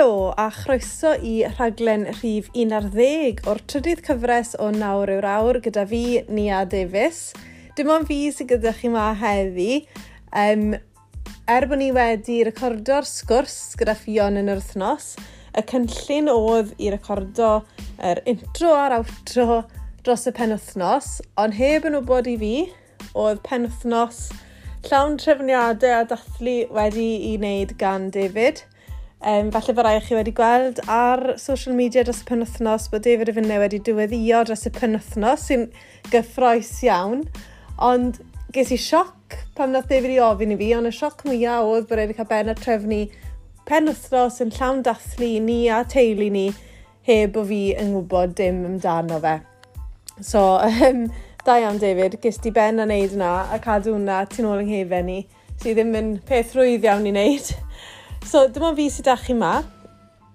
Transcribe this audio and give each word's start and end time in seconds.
Helo 0.00 0.32
a 0.34 0.46
chroeso 0.48 1.10
i 1.20 1.42
rhaglen 1.44 2.06
rhif 2.08 2.46
11 2.56 3.42
o'r 3.50 3.58
trydydd 3.68 3.98
cyfres 4.06 4.54
o 4.56 4.70
nawr 4.72 5.10
yw'r 5.12 5.26
awr 5.28 5.58
gyda 5.60 5.82
fi, 5.90 6.22
Nia 6.32 6.62
Davies. 6.64 7.18
Dim 7.76 7.90
ond 7.92 8.08
fi 8.08 8.16
sydd 8.32 8.48
gyda 8.54 8.72
chi 8.78 8.88
yma 8.88 9.10
heddi. 9.20 9.82
Um, 10.32 10.72
er 11.52 11.68
bod 11.68 11.82
ni 11.82 11.90
wedi 11.92 12.38
recordo'r 12.48 13.04
sgwrs 13.10 13.58
gyda 13.76 13.92
Fion 14.00 14.40
yn 14.40 14.48
yr 14.54 14.62
wythnos, 14.62 15.10
y 15.52 15.66
cynllun 15.74 16.32
oedd 16.32 16.72
i 16.80 16.88
recordo 16.96 17.52
yr 18.00 18.24
intro 18.32 18.72
a'r 18.78 18.96
outro 19.02 19.60
dros 20.00 20.24
y 20.24 20.36
penwthnos, 20.40 21.12
ond 21.44 21.60
heb 21.60 21.92
yn 21.92 22.00
wybod 22.00 22.32
i 22.32 22.38
fi, 22.40 22.56
oedd 23.12 23.44
penwthnos 23.44 24.30
llawn 24.88 25.20
trefniadau 25.20 25.98
a 26.00 26.04
dathlu 26.08 26.60
wedi 26.72 27.10
i 27.34 27.36
wneud 27.36 27.76
gan 27.84 28.08
David– 28.16 28.64
Um, 29.20 29.50
falle 29.52 29.74
bod 29.76 29.84
rai 29.84 29.98
chi 30.00 30.14
wedi 30.16 30.32
gweld 30.32 30.78
ar 30.88 31.34
social 31.36 31.74
media 31.76 32.00
dros 32.06 32.22
y 32.22 32.28
penwthnos 32.30 32.86
bod 32.88 33.02
David 33.04 33.28
y 33.28 33.34
Fynnau 33.36 33.60
wedi 33.60 33.80
diweddio 33.84 34.38
dros 34.48 34.64
y 34.64 34.72
penwthnos 34.72 35.44
sy'n 35.50 35.66
gyffroes 36.08 36.70
iawn. 36.86 37.26
Ond 37.84 38.22
ges 38.56 38.72
i 38.72 38.78
sioc 38.80 39.36
pan 39.58 39.76
nath 39.76 39.90
David 39.92 40.14
i 40.14 40.22
ofyn 40.24 40.54
i 40.54 40.58
fi, 40.62 40.70
ond 40.78 40.88
y 40.88 40.94
sioc 40.96 41.20
mwyaf 41.28 41.68
oedd 41.68 41.90
bod 41.90 42.00
rhaid 42.00 42.16
cael 42.16 42.30
ben 42.32 42.48
a 42.48 42.56
trefnu 42.56 43.02
penwthnos 43.68 44.40
yn 44.40 44.56
llawn 44.56 44.80
dathlu 44.88 45.34
ni 45.44 45.60
a 45.68 45.84
teulu 45.84 46.32
ni 46.32 46.48
heb 47.04 47.36
o 47.36 47.44
fi 47.52 47.62
yn 47.76 47.92
gwybod 47.98 48.32
dim 48.40 48.64
amdano 48.70 49.20
fe. 49.20 49.36
So, 50.24 50.46
um, 50.64 51.10
da 51.44 51.60
iawn 51.60 51.76
David, 51.82 52.22
ges 52.24 52.40
di 52.40 52.56
ben 52.56 52.80
a 52.80 52.88
wneud 52.88 53.20
yna 53.20 53.34
a 53.52 53.60
cadw 53.60 53.98
hwnna 53.98 54.24
tu 54.32 54.48
ôl 54.48 54.64
yng 54.64 54.72
nghefen 54.72 55.12
ni, 55.12 55.24
sydd 55.60 55.76
ddim 55.76 55.92
yn 56.00 56.14
peth 56.24 56.56
rwydd 56.56 56.88
iawn 56.88 57.08
i 57.12 57.12
wneud. 57.12 57.52
So, 58.28 58.44
dyma 58.52 58.74
fi 58.76 58.84
sydd 58.92 59.08
â 59.08 59.14
chi 59.18 59.34
ma. 59.34 59.62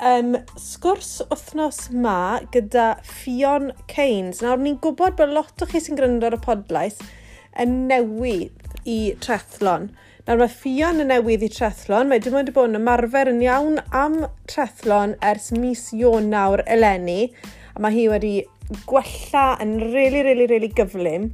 Um, 0.03 0.33
sgwrs 0.59 1.22
wythnos 1.30 1.78
ma 1.94 2.41
gyda 2.52 2.88
Fion 3.05 3.69
Keynes. 3.91 4.41
Nawr, 4.44 4.59
ni'n 4.59 4.80
gwybod 4.83 5.16
bod 5.19 5.31
lot 5.31 5.64
o 5.64 5.67
chi 5.69 5.80
sy'n 5.80 6.00
gryndo 6.00 6.28
ar 6.28 6.36
y 6.36 6.41
podlais 6.44 6.97
yn 7.61 7.86
newydd 7.91 8.89
i 8.89 8.97
trethlon. 9.23 9.88
Nawr, 10.25 10.41
mae 10.41 10.52
Fion 10.52 11.00
yn 11.06 11.13
newydd 11.13 11.45
i 11.45 11.52
trethlon. 11.53 12.09
Mae 12.09 12.23
dim 12.25 12.36
ond 12.41 12.52
bod 12.58 12.73
yn 12.73 12.81
ymarfer 12.81 13.31
yn 13.31 13.45
iawn 13.45 13.80
am 13.95 14.17
trethlon 14.52 15.16
ers 15.23 15.52
mis 15.56 15.88
Ionawr 15.95 16.66
eleni. 16.66 17.30
A 17.78 17.86
mae 17.86 17.95
hi 17.95 18.09
wedi 18.11 18.36
gwella 18.89 19.47
yn 19.63 19.78
really, 19.94 20.25
really, 20.25 20.50
really 20.52 20.73
gyflym 20.73 21.30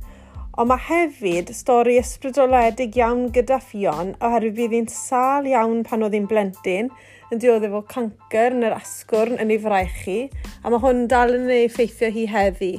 Ond 0.61 0.69
mae 0.69 0.81
hefyd 0.85 1.47
stori 1.57 1.95
ysbrydoledig 1.97 2.93
iawn 2.99 3.21
gyda 3.33 3.55
Fion 3.65 4.11
oherwydd 4.21 4.59
bydd 4.59 4.75
hi'n 4.75 4.89
sal 4.93 5.47
iawn 5.49 5.79
pan 5.87 6.05
oedd 6.05 6.13
hi'n 6.13 6.27
blentyn 6.29 6.91
yn 7.33 7.41
diodd 7.41 7.65
efo 7.65 7.81
cancer 7.89 8.53
yn 8.53 8.67
yr 8.67 8.75
asgwrn 8.75 9.41
yn 9.41 9.55
ei 9.55 9.57
fraichu 9.63 10.19
a 10.61 10.69
mae 10.69 10.83
hwn 10.83 11.01
dal 11.09 11.33
yn 11.33 11.49
ei 11.49 11.65
effeithio 11.65 12.11
hi 12.13 12.27
heddi. 12.29 12.71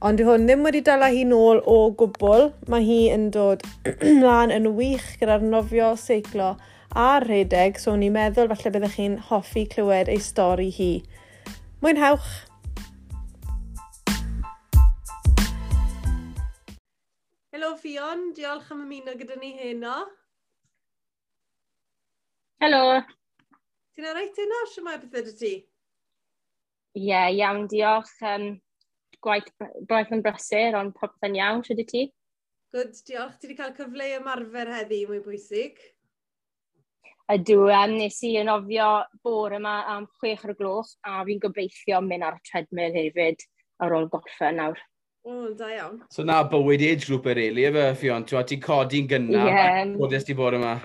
Ond 0.00 0.22
dyw 0.22 0.30
hwn 0.30 0.48
ddim 0.48 0.64
wedi 0.70 0.80
dala 0.88 1.12
hi 1.12 1.28
nôl 1.28 1.60
o 1.68 1.76
gwbl. 2.00 2.48
Mae 2.72 2.88
hi 2.88 2.98
yn 3.12 3.28
dod 3.36 3.68
mlaen 4.22 4.54
yn 4.56 4.72
wych 4.80 5.10
gyda'r 5.20 5.44
nofio, 5.44 5.92
seiclo 6.00 6.54
a 6.96 7.10
rhedeg, 7.26 7.76
so 7.76 7.92
ni'n 7.92 8.16
meddwl 8.16 8.48
falle 8.54 8.78
byddech 8.78 8.96
chi'n 8.96 9.20
hoffi 9.28 9.68
clywed 9.68 10.08
ei 10.08 10.24
stori 10.32 10.72
hi. 10.80 10.92
Mwynhewch! 11.84 12.47
Helo 17.58 17.74
Fion, 17.74 18.20
diolch 18.36 18.68
am 18.70 18.84
ymuno 18.84 19.16
gyda 19.18 19.34
ni 19.34 19.48
heno. 19.58 19.92
Helo. 22.62 23.00
Ti'n 23.96 24.04
arreit 24.06 24.36
heno? 24.38 24.60
Sio 24.70 24.84
mae 24.86 25.00
beth 25.02 25.16
ydy 25.24 25.32
ti? 25.40 25.50
Ie, 26.94 27.08
yeah, 27.08 27.26
iawn, 27.34 27.64
diolch. 27.72 28.12
Um, 28.30 28.44
gwaith, 29.26 29.50
gwaith 29.90 30.14
yn 30.14 30.22
brysur, 30.22 30.78
ond 30.78 30.94
popeth 31.00 31.26
yn 31.26 31.34
iawn, 31.40 31.64
sio 31.66 31.74
ti? 31.80 32.04
Good, 32.76 32.94
diolch. 33.08 33.34
Ti 33.40 33.50
wedi 33.50 33.58
cael 33.58 33.74
cyfle 33.80 34.06
i 34.06 34.14
ymarfer 34.20 34.70
heddi, 34.76 35.00
mwy 35.10 35.18
bwysig. 35.24 35.82
Ydw, 37.34 37.64
um, 37.64 37.96
nes 37.98 38.20
i 38.28 38.36
yn 38.38 38.52
ofio 38.54 38.92
bore 39.26 39.58
yma 39.58 39.80
am 39.96 40.06
6 40.22 40.46
o'r 40.46 40.54
gloch, 40.62 40.94
a 41.02 41.26
fi'n 41.26 41.42
gobeithio 41.42 42.04
mynd 42.06 42.28
ar 42.28 42.38
y 42.38 42.46
treadmill 42.52 43.02
hefyd 43.02 43.42
ar 43.82 43.98
ôl 43.98 44.06
goffa 44.14 44.54
nawr. 44.54 44.78
O, 45.28 45.52
da 45.52 45.66
iawn. 45.74 45.98
So 46.10 46.24
na 46.24 46.40
bywyd 46.48 46.80
age 46.80 47.04
group 47.04 47.26
e, 47.28 47.34
yr 47.34 47.40
eili, 47.42 47.64
efe, 47.68 47.82
Fion? 48.00 48.24
Ti'n 48.24 48.62
codi'n 48.64 49.08
gynnar, 49.10 49.50
Yeah. 49.50 49.90
Bodes 50.00 50.24
ti 50.24 50.36
bod 50.38 50.56
yma? 50.56 50.78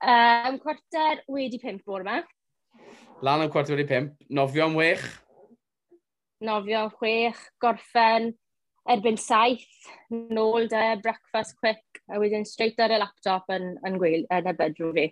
Um, 0.00 0.56
cwarter 0.62 1.20
wedi 1.28 1.60
pimp 1.60 1.84
bod 1.84 2.06
yma. 2.06 2.22
Lan 3.20 3.44
am 3.44 3.52
cwarter 3.52 3.76
wedi 3.76 3.84
pimp. 3.90 4.16
Nofio 4.32 4.64
am 4.70 4.78
wech? 4.80 5.04
Nofio 6.48 6.86
am 6.86 6.94
chwech. 6.96 7.44
Gorffen 7.60 8.32
erbyn 8.88 9.20
saith. 9.20 9.92
Nôl 10.10 10.70
de, 10.72 10.96
breakfast 11.04 11.58
quick. 11.60 11.84
A 12.08 12.16
wedyn 12.24 12.48
straight 12.48 12.80
ar 12.80 12.96
y 12.96 13.04
laptop 13.04 13.52
yn, 13.52 13.74
yn, 13.84 14.00
gweil, 14.00 14.24
yn 14.32 14.48
y 14.48 14.56
bedroom 14.56 14.96
fi. 14.96 15.10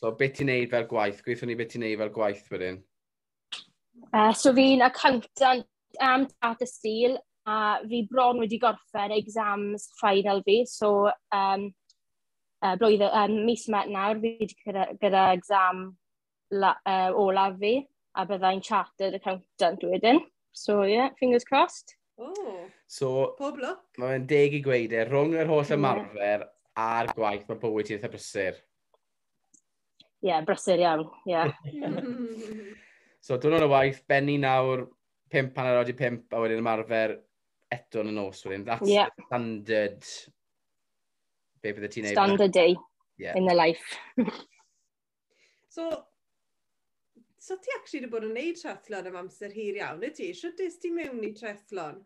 So, 0.00 0.16
beth 0.18 0.34
ti'n 0.40 0.50
neud 0.50 0.74
fel 0.74 0.90
gwaith? 0.90 1.22
Gweithio 1.22 1.46
ni 1.46 1.60
beth 1.62 1.76
ti'n 1.76 1.86
neud 1.86 2.02
fel 2.02 2.14
gwaith 2.18 2.46
wedyn? 2.50 2.82
Uh, 4.10 4.32
so 4.34 4.50
fi'n 4.56 4.82
accountant 4.82 5.68
am 6.00 6.26
at 6.42 6.62
y 6.62 6.68
stil 6.68 7.18
a 7.48 7.80
fi 7.88 8.02
bron 8.10 8.40
wedi 8.42 8.58
gorffen 8.60 9.14
exams 9.16 9.88
final 10.00 10.42
fi, 10.46 10.64
so 10.68 11.10
um, 11.32 11.68
uh, 12.62 12.74
blwydd, 12.76 13.06
um, 13.08 13.38
mis 13.46 13.68
met 13.72 13.88
nawr 13.92 14.20
fi 14.20 14.34
wedi 14.42 14.58
gyda, 14.66 14.88
gyda 15.02 15.28
exam 15.36 15.86
la, 16.50 16.74
uh, 16.84 17.12
olaf 17.14 17.56
fi 17.62 17.78
a 18.18 18.26
byddai'n 18.26 18.64
chartered 18.64 19.14
accountant 19.14 19.86
wedyn. 19.86 20.20
So 20.52 20.82
yeah, 20.82 21.10
fingers 21.20 21.44
crossed. 21.44 21.94
Oh, 22.18 22.66
so, 22.86 23.34
pob 23.38 23.58
look. 23.62 23.84
Mae'n 24.02 24.24
deg 24.26 24.56
i 24.58 24.62
gweud 24.64 24.90
e, 24.90 25.04
rhwng 25.06 25.36
yr 25.38 25.46
holl 25.46 25.68
ymarfer 25.76 26.42
yeah. 26.42 26.48
a'r 26.74 27.12
gwaith 27.14 27.44
mae 27.46 27.60
bywyd 27.62 27.86
ti'n 27.86 28.00
eitha 28.00 28.10
brysur. 28.10 28.58
Ie, 30.18 30.32
yeah, 30.32 30.42
brysur 30.42 30.82
iawn, 30.82 31.04
ie. 31.28 31.36
Yeah. 31.36 32.00
so, 33.24 33.38
dwi'n 33.38 33.60
o'n 33.60 33.68
y 33.68 33.70
waith, 33.70 34.02
Benny 34.10 34.34
nawr 34.42 34.88
pimp, 35.30 35.56
hanner 35.58 35.80
awd 35.80 35.92
i 35.92 35.96
pimp, 35.96 36.26
a 36.32 36.42
wedyn 36.42 36.62
ymarfer 36.62 37.16
eto 37.74 38.02
yn 38.02 38.12
y 38.12 38.16
nos 38.16 38.44
wedyn. 38.46 38.66
That's 38.66 38.88
yeah. 38.88 39.10
the 39.16 39.28
standard... 39.28 40.12
Be 41.62 41.72
bydde 41.74 41.90
ti'n 41.92 42.06
neud? 42.06 42.14
Standard 42.14 42.54
day 42.54 42.76
yeah. 43.18 43.34
in 43.36 43.48
the 43.48 43.54
life. 43.54 43.96
so, 45.74 45.88
so 47.38 47.56
ti 47.56 47.74
actually 47.78 48.04
wedi 48.06 48.12
bod 48.12 48.28
yn 48.28 48.36
neud 48.36 48.60
trethlon 48.60 49.10
am 49.10 49.18
amser 49.24 49.54
hir 49.54 49.80
iawn, 49.80 50.04
ydy? 50.06 50.30
Sio 50.38 50.52
dys 50.56 50.78
ti 50.82 50.92
mewn 50.94 51.24
i 51.26 51.32
trethlon? 51.36 51.98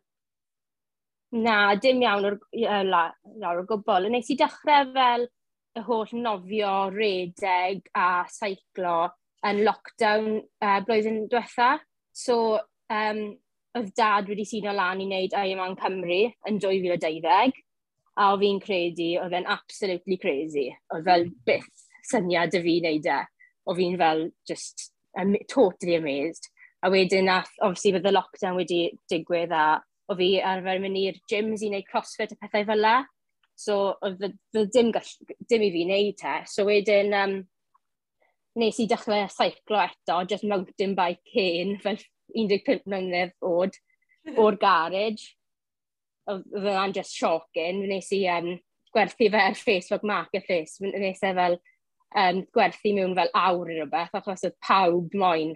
Na, 1.33 1.75
dim 1.81 2.03
iawn 2.05 2.29
o'r, 2.29 2.39
lawr 2.53 3.63
o 3.63 3.69
gwbl. 3.69 4.11
Nes 4.13 4.29
i 4.33 4.37
dechrau 4.41 4.91
fel 4.97 5.29
y 5.79 5.85
holl 5.87 6.11
nofio, 6.21 6.73
redeg 6.93 7.87
a 7.97 8.25
seiclo 8.29 8.97
yn 9.49 9.63
lockdown 9.67 10.35
uh, 10.41 10.81
blwyddyn 10.87 11.25
diwetha. 11.33 11.75
So, 12.13 12.37
um, 12.93 13.23
oedd 13.79 13.93
dad 13.97 14.29
wedi 14.29 14.45
sino 14.49 14.73
lan 14.77 15.01
i 15.01 15.09
wneud 15.09 15.37
I 15.37 15.53
Am 15.55 15.63
on 15.65 15.77
Cymru 15.81 16.25
yn 16.49 16.59
2012. 16.61 17.61
A 18.21 18.33
o 18.35 18.41
fi'n 18.41 18.59
credu, 18.61 19.15
oedd 19.23 19.37
e'n 19.39 19.49
absolutely 19.49 20.19
crazy. 20.21 20.67
Oedd 20.93 21.07
fel 21.09 21.31
byth 21.49 21.71
syniad 22.11 22.57
y 22.59 22.61
fi 22.65 22.75
wneud 22.83 23.09
e. 23.09 23.21
O 23.65 23.77
fi'n 23.79 23.97
fel 24.01 24.27
just 24.49 24.91
um, 25.19 25.37
totally 25.49 25.97
amazed. 25.97 26.51
A 26.83 26.91
wedyn, 26.91 27.31
a, 27.31 27.41
obviously, 27.63 27.95
bydd 27.95 28.11
y 28.11 28.13
lockdown 28.13 28.59
wedi 28.59 28.83
digwydd 29.11 29.55
a 29.55 29.65
o 30.11 30.17
fi 30.19 30.35
arfer 30.45 30.83
mynd 30.83 30.99
i'r 30.99 31.21
gyms 31.31 31.63
i 31.63 31.71
wneud 31.71 31.89
crossfit 31.89 32.35
a 32.35 32.39
pethau 32.41 32.67
fel 32.69 32.85
la. 32.85 32.97
So, 33.57 33.95
oedd 34.03 34.25
dim, 34.75 34.91
gall, 34.93 35.13
dim 35.49 35.65
i 35.65 35.71
fi 35.73 35.87
wneud 35.87 36.19
te. 36.21 36.35
So, 36.51 36.67
wedyn, 36.69 37.15
um, 37.17 37.37
nes 38.59 38.81
i 38.83 38.89
dechrau 38.91 39.29
seiclo 39.33 39.81
eto, 39.87 40.19
just 40.29 40.45
mountain 40.45 40.97
bike 40.99 41.33
hen, 41.33 41.79
fel 41.81 42.01
15 42.35 42.85
mlynedd 42.91 43.35
oed 43.47 43.79
o'r 44.43 44.59
garage. 44.61 45.33
Oedd 46.31 46.47
yna'n 46.55 46.95
just 46.95 47.17
shocking. 47.19 47.83
Nes 47.91 48.13
i 48.15 48.25
um, 48.31 48.55
gwerthu 48.95 49.31
fe 49.33 49.43
ar 49.49 49.59
Facebook 49.59 50.07
Marketplace. 50.07 50.79
Nes 50.81 51.23
i 51.23 51.35
fel 51.35 51.59
um, 52.17 52.43
gwerthu 52.55 52.95
mewn 52.97 53.17
fel 53.19 53.33
awr 53.39 53.73
i 53.73 53.79
rhywbeth, 53.79 54.15
achos 54.19 54.47
oedd 54.47 54.59
pawb 54.65 55.15
moyn, 55.19 55.55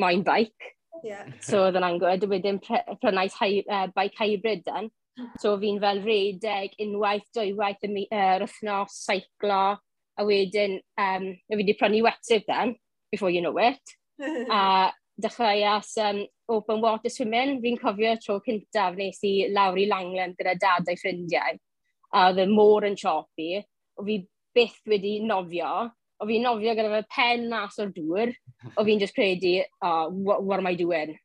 moyn 0.00 0.24
bike. 0.26 0.74
Yeah. 1.04 1.28
So 1.44 1.62
oedd 1.66 1.78
yna'n 1.78 2.00
gwybod, 2.00 2.26
wedyn 2.32 2.60
prynais 2.64 3.36
hy, 3.38 3.50
uh, 3.68 3.86
bike 3.94 4.18
hybrid 4.18 4.64
dan. 4.66 4.90
Hmm. 5.18 5.30
So 5.42 5.54
fi'n 5.60 5.80
fel 5.82 6.02
redeg, 6.04 6.74
unwaith, 6.82 7.26
dwywaith 7.36 7.86
y 7.86 8.06
uh, 8.06 8.38
wythnos, 8.44 8.98
seiclo, 9.06 9.62
a 10.18 10.26
wedyn 10.26 10.78
um, 10.98 11.30
fi 11.46 11.58
wedi 11.60 11.76
prynu 11.78 12.02
wetsuit 12.06 12.46
then, 12.48 12.74
before 13.12 13.30
you 13.30 13.42
know 13.42 13.56
it. 13.58 13.82
a 14.50 14.90
dechreuas 15.20 15.96
um, 15.98 16.24
open 16.48 16.80
water 16.80 17.10
swimming. 17.10 17.60
Fi'n 17.62 17.78
cofio 17.80 18.14
tro 18.22 18.38
cyntaf 18.44 18.96
nes 18.96 19.20
i 19.26 19.34
lawr 19.52 19.78
i 19.78 19.86
Langland 19.90 20.38
gyda 20.38 20.56
dad 20.60 20.88
a'i 20.88 20.98
ffrindiau. 20.98 21.58
A 22.14 22.28
oedd 22.30 22.40
e 22.40 22.46
y 22.46 22.52
môr 22.52 22.86
yn 22.88 22.98
siopi. 22.98 23.62
O 23.98 24.06
fi 24.06 24.20
byth 24.56 24.80
wedi 24.88 25.18
nofio. 25.26 25.88
O 26.18 26.26
fi'n 26.26 26.46
nofio 26.46 26.74
gyda 26.78 26.92
fe 26.94 27.04
pen 27.14 27.48
mas 27.50 27.78
o'r 27.82 27.92
dŵr. 27.94 28.34
O 28.76 28.84
fi'n 28.86 29.02
just 29.02 29.16
credu, 29.16 29.58
oh, 29.82 30.08
what, 30.10 30.42
what 30.44 30.62
am 30.62 30.70
I 30.70 30.74
doing? 30.74 31.16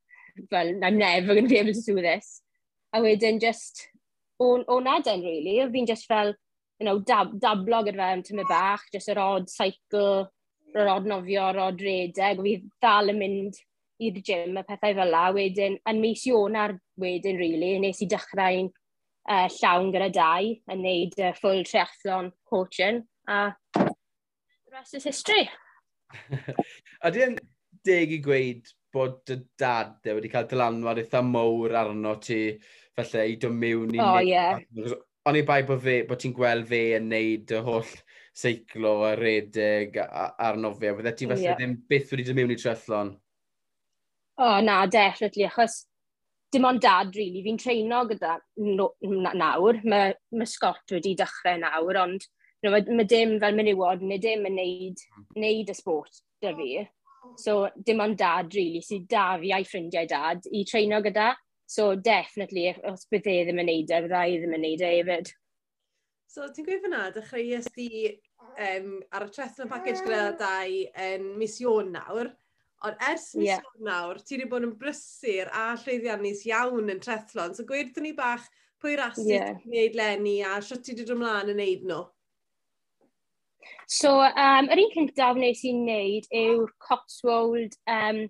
Fel, 0.49 0.73
I'm 0.83 0.97
never 0.97 1.33
going 1.33 1.45
to 1.45 1.49
be 1.49 1.59
able 1.59 1.73
to 1.73 1.81
do 1.81 2.01
this. 2.01 2.41
A 2.93 3.01
wedyn 3.01 3.39
just, 3.41 3.87
o, 4.39 4.63
o 4.67 4.79
na 4.79 4.99
den, 4.99 5.21
really. 5.21 5.59
O 5.61 5.69
fi'n 5.69 5.87
just 5.87 6.07
fel, 6.09 6.33
you 6.79 6.85
know, 6.85 6.99
dab, 6.99 7.37
dablo 7.39 7.83
gyda 7.85 8.01
fe 8.01 8.13
am 8.17 8.23
tymau 8.25 8.49
bach. 8.49 8.87
Just 8.91 9.13
yr 9.13 9.21
odd 9.21 9.49
cycle, 9.53 10.31
yr 10.73 10.89
odd 10.97 11.05
nofio, 11.09 11.51
yr 11.53 11.61
odd 11.69 11.85
redeg. 11.85 12.41
O 12.41 12.47
fi 12.49 12.57
ddal 12.65 13.13
yn 13.13 13.21
mynd 13.21 13.61
i'r 14.07 14.21
gym 14.25 14.59
a 14.59 14.63
pethau 14.67 14.95
fel 14.99 15.13
la. 15.13 15.25
Wedyn, 15.35 15.79
yn 15.89 16.01
mis 16.03 16.25
Ionar 16.29 16.75
wedyn, 16.99 17.39
really, 17.39 17.75
nes 17.83 18.01
i 18.03 18.09
dechrau'n 18.11 18.69
uh, 19.29 19.47
llawn 19.59 19.91
gyda 19.93 20.11
dau 20.13 20.53
yn 20.73 20.85
neud 20.85 21.17
uh, 21.21 21.33
full 21.39 21.63
triathlon 21.67 22.31
coaching. 22.49 23.03
A 23.27 23.53
the 23.73 24.71
rest 24.71 24.95
is 24.95 25.03
history. 25.03 25.49
a 27.05 27.11
di'n 27.13 27.37
deg 27.85 28.17
i 28.17 28.21
gweud 28.23 28.69
bod 28.93 29.23
dy 29.27 29.39
dad 29.59 30.05
e 30.05 30.13
wedi 30.17 30.29
cael 30.31 30.47
dylanwad 30.49 31.01
eitha 31.01 31.23
mowr 31.25 31.73
arno 31.79 32.15
ti, 32.21 32.41
falle 32.95 33.25
i 33.31 33.39
dod 33.41 33.55
mewn 33.57 33.95
i... 33.95 34.01
O, 34.01 34.09
oh, 34.11 34.19
ie. 34.21 34.29
Yeah. 34.29 34.99
Ond 35.29 35.39
i 35.39 35.45
bai 35.47 35.61
bod, 35.65 35.81
fe, 35.81 36.01
bod 36.07 36.19
ti'n 36.21 36.35
gweld 36.35 36.67
fe 36.69 36.83
yn 36.99 37.07
neud 37.09 37.53
y 37.55 37.61
holl 37.65 37.89
seiclo 38.35 38.95
a 39.07 39.13
redeg 39.17 39.97
arno 40.03 40.73
fe, 40.75 40.91
bydde 40.97 41.13
ti 41.17 41.29
falle 41.29 41.45
yeah. 41.47 41.57
ddim 41.57 41.77
byth 41.89 42.13
wedi 42.13 42.27
dod 42.27 42.39
mewn 42.39 42.53
i 42.53 42.57
triathlon? 42.59 43.13
O 44.39 44.45
oh, 44.45 44.61
na, 44.65 44.85
definitely, 44.85 45.45
achos 45.45 45.83
dim 46.53 46.65
ond 46.65 46.81
dad, 46.81 47.13
really. 47.17 47.43
Fi'n 47.45 47.59
treino 47.61 48.03
gyda 48.09 48.37
no, 48.65 48.89
nawr. 49.01 49.81
Mae 49.85 50.15
ma 50.33 50.47
Scott 50.49 50.93
wedi 50.95 51.13
dechrau 51.17 51.59
nawr, 51.61 51.99
ond 52.01 52.25
you 52.63 52.69
know, 52.69 52.75
mae 52.77 52.97
ma 52.97 53.05
dim 53.09 53.39
fel 53.41 53.57
menywod, 53.57 54.01
neu 54.01 54.21
dim 54.21 54.45
yn 54.49 54.57
neud, 54.57 55.05
neud 55.37 55.69
y 55.69 55.77
sport 55.77 56.21
dy 56.41 56.53
fi. 56.57 56.69
So, 57.39 57.69
dim 57.85 58.01
ond 58.03 58.17
dad, 58.19 58.51
really, 58.55 58.81
sydd 58.83 59.07
da 59.11 59.33
fi 59.39 59.53
a'i 59.55 59.65
ffrindiau 59.67 60.09
dad 60.09 60.49
i 60.51 60.65
treino 60.67 60.99
gyda. 61.05 61.33
So, 61.69 61.93
definitely, 61.95 62.67
os 62.89 63.07
bydd 63.11 63.29
e 63.29 63.39
ddim 63.45 63.61
yn 63.63 63.69
neud 63.69 63.93
e, 63.93 64.01
bydda 64.05 64.25
i 64.27 64.35
e 64.35 64.41
ddim 64.41 64.57
yn 64.57 64.65
neud 64.65 64.83
e 64.83 64.91
hefyd. 64.97 65.33
So, 66.33 66.49
ti'n 66.49 66.67
gweithio 66.67 66.87
fyna, 66.87 67.03
dechreuais 67.15 67.69
di 67.77 67.89
um, 68.57 68.95
ar 69.13 69.27
y 69.27 69.33
Tretna 69.33 69.69
Package 69.71 70.03
gyda 70.05 70.33
dau 70.39 70.79
yn 71.07 71.27
um, 71.29 71.35
mis 71.39 71.59
Iôn 71.63 71.93
nawr. 71.95 72.33
Ond 72.83 73.05
ers 73.07 73.29
mis 73.39 73.47
yeah. 73.47 73.63
nawr, 73.79 74.19
ti 74.19 74.35
wedi 74.35 74.49
bod 74.51 74.65
yn 74.67 74.73
brysur 74.79 75.51
a 75.55 75.69
llwyddiannus 75.79 76.43
iawn 76.49 76.91
yn 76.91 76.99
trethlon. 77.03 77.55
So 77.55 77.63
gweud 77.67 77.95
ni 78.03 78.11
bach 78.17 78.43
pwy 78.83 78.97
rasu 78.99 79.29
yeah. 79.29 79.53
ti'n 79.53 79.63
gwneud 79.63 79.95
lenni 79.95 80.35
a 80.43 80.57
sio 80.59 80.75
ti 80.81 80.91
wedi 80.91 81.05
dod 81.05 81.15
ymlaen 81.15 81.53
yn 81.53 81.61
neud 81.63 81.87
nhw? 81.87 82.01
So, 83.87 84.17
um, 84.19 84.67
yr 84.71 84.81
un 84.83 84.91
cyntaf 84.93 85.37
wnes 85.37 85.61
i'n 85.67 85.83
neud 85.87 86.27
yw'r 86.35 86.71
Cotswold 86.83 87.75
um, 87.87 88.25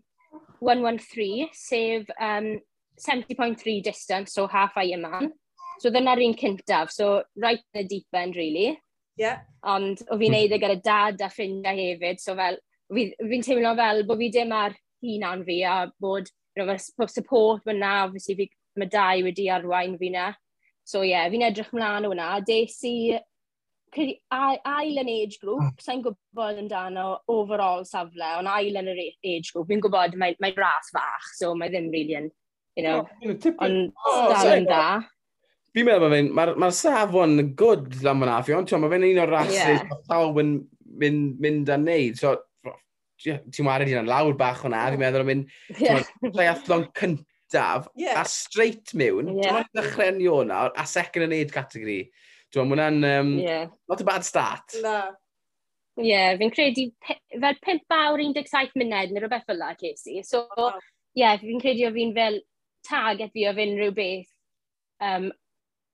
113, 0.62 1.50
sef 1.58 2.10
um, 2.20 2.54
70.3 3.02 3.82
distance, 3.84 4.34
so 4.34 4.48
half 4.48 4.78
Ironman. 4.78 5.32
So, 5.82 5.90
dyna'r 5.90 6.22
un 6.26 6.38
cyntaf, 6.38 6.92
so 6.94 7.24
right 7.36 7.62
in 7.62 7.82
the 7.82 7.88
deep 7.88 8.22
end, 8.22 8.36
really. 8.36 8.78
Yeah. 9.18 9.42
Ond 9.70 10.02
o 10.10 10.18
fi'n 10.22 10.34
neud 10.34 10.54
e 10.54 10.62
gyda 10.62 10.78
dad 10.86 11.26
a 11.26 11.30
ffrindiau 11.34 11.82
hefyd, 11.82 12.22
so 12.22 12.38
fel, 12.38 12.58
fi'n 12.96 13.14
fi 13.32 13.42
teimlo 13.48 13.76
fel 13.80 14.04
bod 14.08 14.22
fi 14.22 14.32
dim 14.34 14.56
ar 14.56 14.76
hunan 15.04 15.44
fi 15.48 15.62
a 15.68 15.78
bod 16.02 16.30
you 16.56 16.66
know, 16.66 16.78
support 17.08 17.64
fyna, 17.66 18.06
obviously 18.06 18.36
fi, 18.36 18.50
mae 18.78 18.90
dau 18.90 19.24
wedi 19.28 19.50
arwain 19.50 19.98
fi 20.00 20.10
na. 20.10 20.32
So 20.84 21.02
ie, 21.02 21.14
yeah, 21.14 21.30
fi'n 21.32 21.46
edrych 21.48 21.72
mlaen 21.74 22.08
o 22.08 22.12
hwnna. 22.12 22.34
Des 22.46 22.76
i 22.90 22.96
ail 23.94 25.00
yn 25.00 25.10
age 25.10 25.40
group, 25.40 25.62
hmm. 25.62 25.82
sa'n 25.82 26.04
gwybod 26.04 26.62
amdano 26.64 27.08
overall 27.32 27.84
safle, 27.86 28.26
ond 28.40 28.50
ail 28.52 28.80
yn 28.82 28.92
yr 28.94 29.02
e, 29.02 29.10
age 29.36 29.54
group, 29.54 29.70
fi'n 29.70 29.84
gwybod 29.84 30.18
mae, 30.20 30.38
mae 30.44 30.56
ras 30.58 30.90
fach, 30.94 31.28
so 31.38 31.54
mae 31.56 31.72
ddim 31.72 31.92
really 31.94 32.18
yn, 32.18 32.30
you 32.78 32.86
know, 32.86 33.04
ond 33.62 33.94
dal 34.34 34.54
yn 34.56 34.66
oh, 34.66 34.72
da. 34.72 34.88
Fi'n 35.74 35.88
meddwl 35.90 36.12
mae 36.14 36.26
mae'r 36.40 36.56
ma 36.62 36.70
safon 36.74 37.38
yn 37.42 37.54
good 37.58 37.94
lan 38.06 38.22
fyna, 38.22 38.40
ond 38.58 38.74
mae 38.82 38.94
fe'n 38.96 39.08
un 39.12 39.22
o'r 39.24 39.36
rhasau 39.36 39.78
yeah. 39.78 39.86
mae 39.90 40.04
pawb 40.10 40.42
yn 40.42 40.56
mynd, 41.04 41.38
mynd 41.46 41.72
a 41.74 41.80
neud, 41.82 42.18
so 42.20 42.36
ti'n 43.24 43.70
wario 43.70 43.90
di'n 43.90 44.10
lawr 44.10 44.36
bach 44.40 44.64
hwnna, 44.66 44.84
fi'n 44.92 45.02
meddwl 45.02 45.24
am 45.24 45.32
mynd, 45.32 45.50
yeah. 45.84 46.04
triathlon 46.26 46.86
cyntaf, 47.00 47.90
yeah. 47.96 48.22
a 48.22 48.26
straight 48.30 48.94
mewn, 49.00 49.34
yeah. 49.38 49.64
ti'n 49.64 49.74
ddechrau'n 49.80 50.20
ni 50.20 50.30
o'na, 50.32 50.68
a 50.76 50.86
second 50.90 51.28
and 51.28 51.40
aid 51.40 51.54
category. 51.56 52.12
Dwi'n 52.54 52.70
meddwl, 52.70 52.86
hwnna'n, 52.86 53.20
um, 53.20 53.36
yeah. 53.42 53.68
not 53.90 54.02
a 54.02 54.08
bad 54.08 54.26
start. 54.28 54.80
Na. 54.84 54.98
Ie, 56.00 56.08
yeah, 56.10 56.32
fi'n 56.40 56.50
credu, 56.54 56.88
fel 57.06 57.60
5 57.62 57.94
awr 57.94 58.22
17 58.26 58.74
munud 58.82 59.12
neu 59.14 59.22
rhywbeth 59.22 59.46
fel 59.46 59.60
la, 59.62 59.74
Casey. 59.78 60.24
So, 60.26 60.48
ie, 60.48 60.66
oh. 60.66 60.80
yeah, 61.20 61.38
fi'n 61.42 61.62
credu 61.62 61.86
o 61.86 61.94
fi'n 61.94 62.16
fel 62.16 62.40
target 62.88 63.34
fi 63.36 63.46
o 63.46 63.54
fi'n 63.54 63.76
rhywbeth 63.78 64.32
um, 65.06 65.30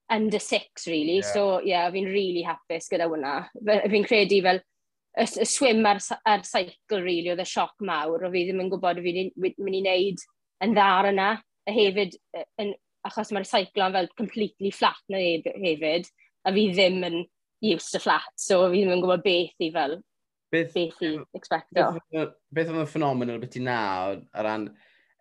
under 0.09 0.39
six, 0.39 0.87
really. 0.87 1.19
Yeah. 1.19 1.33
So, 1.33 1.43
ie, 1.59 1.73
yeah, 1.73 1.89
fi'n 1.91 2.07
really 2.07 2.45
hapus 2.47 2.87
gyda 2.91 3.09
hwnna. 3.11 3.33
Fi'n 3.91 4.07
credu 4.07 4.39
fel 4.45 4.63
y, 5.19 5.25
y 5.43 5.47
swim 5.47 5.85
a'r, 5.87 6.01
ar 6.29 6.43
seicl, 6.47 6.99
really, 6.99 7.31
oedd 7.33 7.43
y 7.43 7.47
sioc 7.47 7.75
mawr, 7.85 8.25
o 8.25 8.31
fi 8.33 8.45
ddim 8.47 8.63
yn 8.63 8.71
gwybod 8.71 9.01
o 9.01 9.05
fi 9.05 9.13
mynd 9.35 9.79
i 9.79 9.81
wneud 9.83 10.23
yn 10.65 10.75
ddar 10.75 11.09
yna, 11.11 11.29
a 11.39 11.75
hefyd, 11.75 12.17
yn, 12.61 12.73
achos 13.07 13.33
mae'r 13.35 13.47
seiclon 13.47 13.95
fel 13.95 14.09
completely 14.19 14.71
flat 14.75 15.01
na 15.11 15.21
hefyd, 15.21 16.09
a 16.47 16.53
fi 16.55 16.67
ddim 16.73 17.01
yn 17.07 17.19
used 17.69 17.91
to 17.93 18.03
flat, 18.03 18.29
so 18.39 18.63
fi 18.69 18.83
ddim 18.83 18.95
yn 18.97 19.03
gwybod 19.03 19.25
beth 19.25 19.65
i 19.65 19.71
fel, 19.75 19.97
beth, 20.53 20.71
beth 20.75 21.03
i 21.05 21.15
expecto. 21.37 21.89
Beth, 22.11 22.71
oedd 22.71 22.85
y 22.85 22.87
ffenomen 22.91 23.35
beth 23.41 23.59
i 23.59 23.65
na, 23.65 23.81
ar 24.33 24.47
ran 24.47 24.69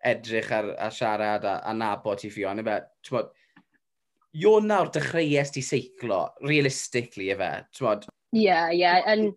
edrych 0.09 0.53
ar, 0.55 0.71
ar 0.79 0.95
siarad 0.95 1.43
a, 1.47 1.59
a 1.67 1.75
nabod 1.75 2.23
i 2.23 2.31
ffion, 2.31 2.63
efe, 2.63 2.79
ti'n 3.03 3.19
bod, 3.19 3.35
Io'n 4.39 4.67
nawr 4.69 4.91
dechreuais 4.93 5.49
ti 5.49 5.63
seiclo, 5.65 6.19
realistically, 6.45 7.31
efe, 7.33 7.47
ti'n 7.73 7.87
bod? 7.87 8.03
Ie, 8.29 8.43
yeah, 8.43 8.67
ie, 8.69 8.83
yeah, 8.83 9.07
yn 9.09 9.31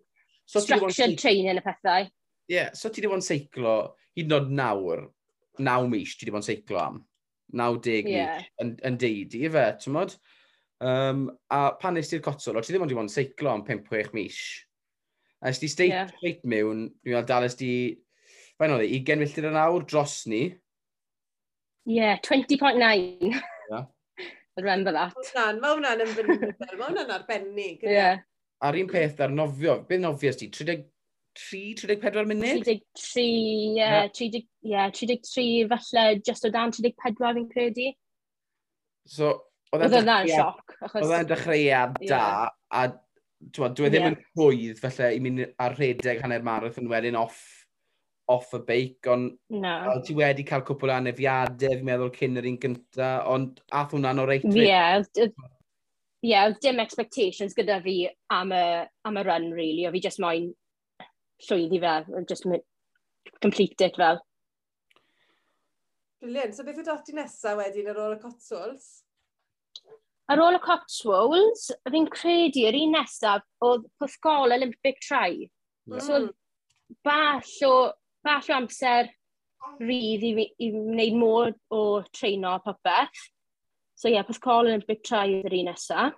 So 0.45 0.59
Structured 0.59 1.17
training 1.17 1.59
y 1.59 1.63
pethau. 1.63 2.07
Ie, 2.49 2.55
yeah, 2.57 2.73
so 2.75 2.91
ti 2.91 3.01
di 3.01 3.09
bod 3.09 3.21
yn 3.21 3.25
seiclo, 3.25 3.75
hyd 4.17 4.27
yn 4.27 4.37
oed 4.37 4.51
nawr, 4.59 5.05
naw 5.63 5.87
mis 5.89 6.17
ti 6.17 6.27
di 6.27 6.33
bod 6.33 6.43
yn 6.43 6.49
seiclo 6.49 6.81
am. 6.81 7.01
90 7.53 8.09
yeah. 8.09 8.39
mis 8.41 8.63
yn, 8.63 8.73
yn 8.89 8.99
deudi, 8.99 9.43
fe, 9.53 9.65
ti'n 9.79 9.95
modd? 9.95 10.17
Um, 10.83 11.27
a 11.53 11.61
pan 11.79 11.95
nes 11.95 12.09
ti'r 12.11 12.23
cotol, 12.25 12.59
o 12.59 12.63
ti 12.63 12.73
ddim 12.73 12.83
ond 12.83 12.91
i 12.91 12.97
fod 12.97 13.07
yn 13.07 13.13
seiclo 13.13 13.53
am 13.53 13.63
5-6 13.67 14.11
mis. 14.17 14.41
A 15.39 15.51
nes 15.51 15.61
ti 15.61 15.69
steit 15.71 15.93
yeah. 15.93 16.11
straight 16.11 16.43
mewn, 16.43 16.89
dwi'n 17.03 17.15
meddwl 17.15 17.29
dal 17.29 17.47
nes 17.47 17.55
ti, 17.59 17.71
fe'n 18.59 18.75
oedd, 18.75 18.89
20 18.89 19.23
milltir 19.23 19.47
yn 19.47 19.59
awr 19.63 19.87
dros 19.87 20.23
ni. 20.31 20.45
Ie, 20.49 20.59
Yeah, 21.85 22.17
20.9. 22.23 23.33
Yeah. 23.69 23.85
I 24.55 24.61
remember 24.61 24.93
that. 24.93 25.13
Mae 25.17 25.73
hwnna'n, 25.73 25.97
mae 25.99 26.05
yn 26.05 26.11
fynnydd, 26.13 26.61
mae 26.61 26.87
hwnna'n 26.87 27.11
arbennig. 27.11 27.81
Ie. 27.83 27.91
Yeah. 27.91 28.21
A'r 28.63 28.79
un 28.79 28.89
peth 28.91 29.21
ar 29.23 29.33
nofio, 29.33 29.79
beth 29.87 30.03
nofio 30.03 30.33
ti? 30.39 30.49
33-34 30.53 32.27
munud? 32.29 32.63
33, 32.63 33.23
ie, 33.23 33.79
yeah, 33.79 34.05
30, 34.07 34.45
yeah, 34.63 34.91
33 34.91 35.67
falle 35.71 36.21
just 36.25 36.47
o 36.47 36.53
dan 36.53 36.71
34 36.75 37.39
fi'n 37.39 37.49
credu. 37.51 37.89
So, 39.09 39.33
oedd 39.73 39.97
e'n 39.99 40.13
sioc. 40.29 40.77
Oedd 40.93 41.17
e'n 41.17 41.31
dechreuad 41.31 41.97
da, 42.07 42.21
a 42.71 42.85
dwi 43.43 43.69
dwi 43.75 43.89
e 43.89 43.91
ddim 43.91 44.07
yn 44.11 44.21
rhwydd 44.37 44.79
felly 44.79 45.17
i 45.17 45.19
mynd 45.23 45.43
ar 45.61 45.75
rhedeg 45.75 46.21
hanner 46.23 46.45
marathon 46.45 46.87
wedyn 46.91 47.19
off 47.19 47.41
off 48.31 48.53
y 48.55 48.59
beic, 48.63 49.09
ond 49.11 49.33
no. 49.51 49.73
ti 50.07 50.13
wedi 50.15 50.45
cael 50.47 50.63
cwpl 50.63 50.93
o 50.93 50.95
anefiadau, 50.95 51.73
fi'n 51.75 51.87
meddwl, 51.89 52.11
cyn 52.15 52.39
yr 52.39 52.47
un 52.47 52.59
gyntaf, 52.61 53.25
ond 53.33 53.59
ath 53.75 53.91
hwnna'n 53.97 54.21
o 54.23 54.27
reit... 54.29 54.45
Ie, 54.47 54.69
yeah, 54.69 55.01
ie, 56.23 56.31
yeah, 56.31 56.53
dim 56.63 56.79
expectations 56.79 57.55
gyda 57.57 57.81
fi 57.83 57.97
am 58.31 58.53
y, 58.55 58.65
am 59.05 59.17
y 59.19 59.23
run, 59.27 59.49
really. 59.51 59.87
O 59.87 59.91
fi 59.91 60.01
jyst 60.05 60.21
moyn 60.23 60.51
llwyddi 61.47 61.81
fel, 61.83 62.05
just 62.29 62.47
complete 63.41 63.81
it 63.81 63.97
fel. 63.99 64.21
Brilliant. 66.23 66.55
So 66.55 66.63
beth 66.63 66.79
yw 66.79 66.87
dati 66.87 67.15
nesaf 67.17 67.57
wedyn 67.59 67.89
ar 67.91 67.99
ôl 67.99 68.15
y 68.15 68.19
Cotswolds? 68.21 68.85
Ar 70.31 70.39
ôl 70.39 70.55
y 70.55 70.61
Cotswolds, 70.63 71.65
fi'n 71.91 72.07
credu 72.13 72.63
yr 72.69 72.77
un 72.79 72.95
nesaf 72.95 73.43
oedd 73.67 73.89
Pwthgol 73.99 74.55
Olympic 74.55 75.03
Tri. 75.03 75.49
Mm. 75.91 75.99
So 75.99 76.21
bach 77.03 77.51
o, 77.67 77.73
bach 78.23 78.47
o 78.47 78.55
amser 78.55 79.11
rydd 79.83 80.23
i, 80.23 80.47
i 80.63 80.71
wneud 80.71 81.19
môr 81.19 81.51
o 81.75 81.83
treino 82.15 82.55
popeth. 82.63 83.27
So 84.03 84.09
ie, 84.09 84.17
yeah, 84.17 84.25
Pascal 84.27 84.67
yn 84.67 84.81
big 84.83 84.99
try 85.07 85.29
yr 85.31 85.53
un 85.55 85.69
nesa. 85.69 86.09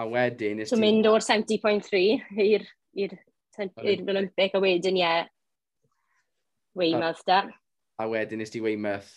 A 0.00 0.04
wedyn... 0.08 0.62
So 0.64 0.78
mynd 0.80 1.04
o'r 1.10 1.20
70.3 1.20 2.00
i'r 2.40 2.64
Olympic, 3.60 4.56
a 4.56 4.62
wedyn 4.64 4.96
ie, 4.96 5.02
yeah, 5.02 5.28
Weymouth 6.72 7.20
da. 7.28 7.42
A 8.00 8.08
wedyn 8.08 8.40
is 8.40 8.54
di 8.54 8.64
Weymouth. 8.64 9.12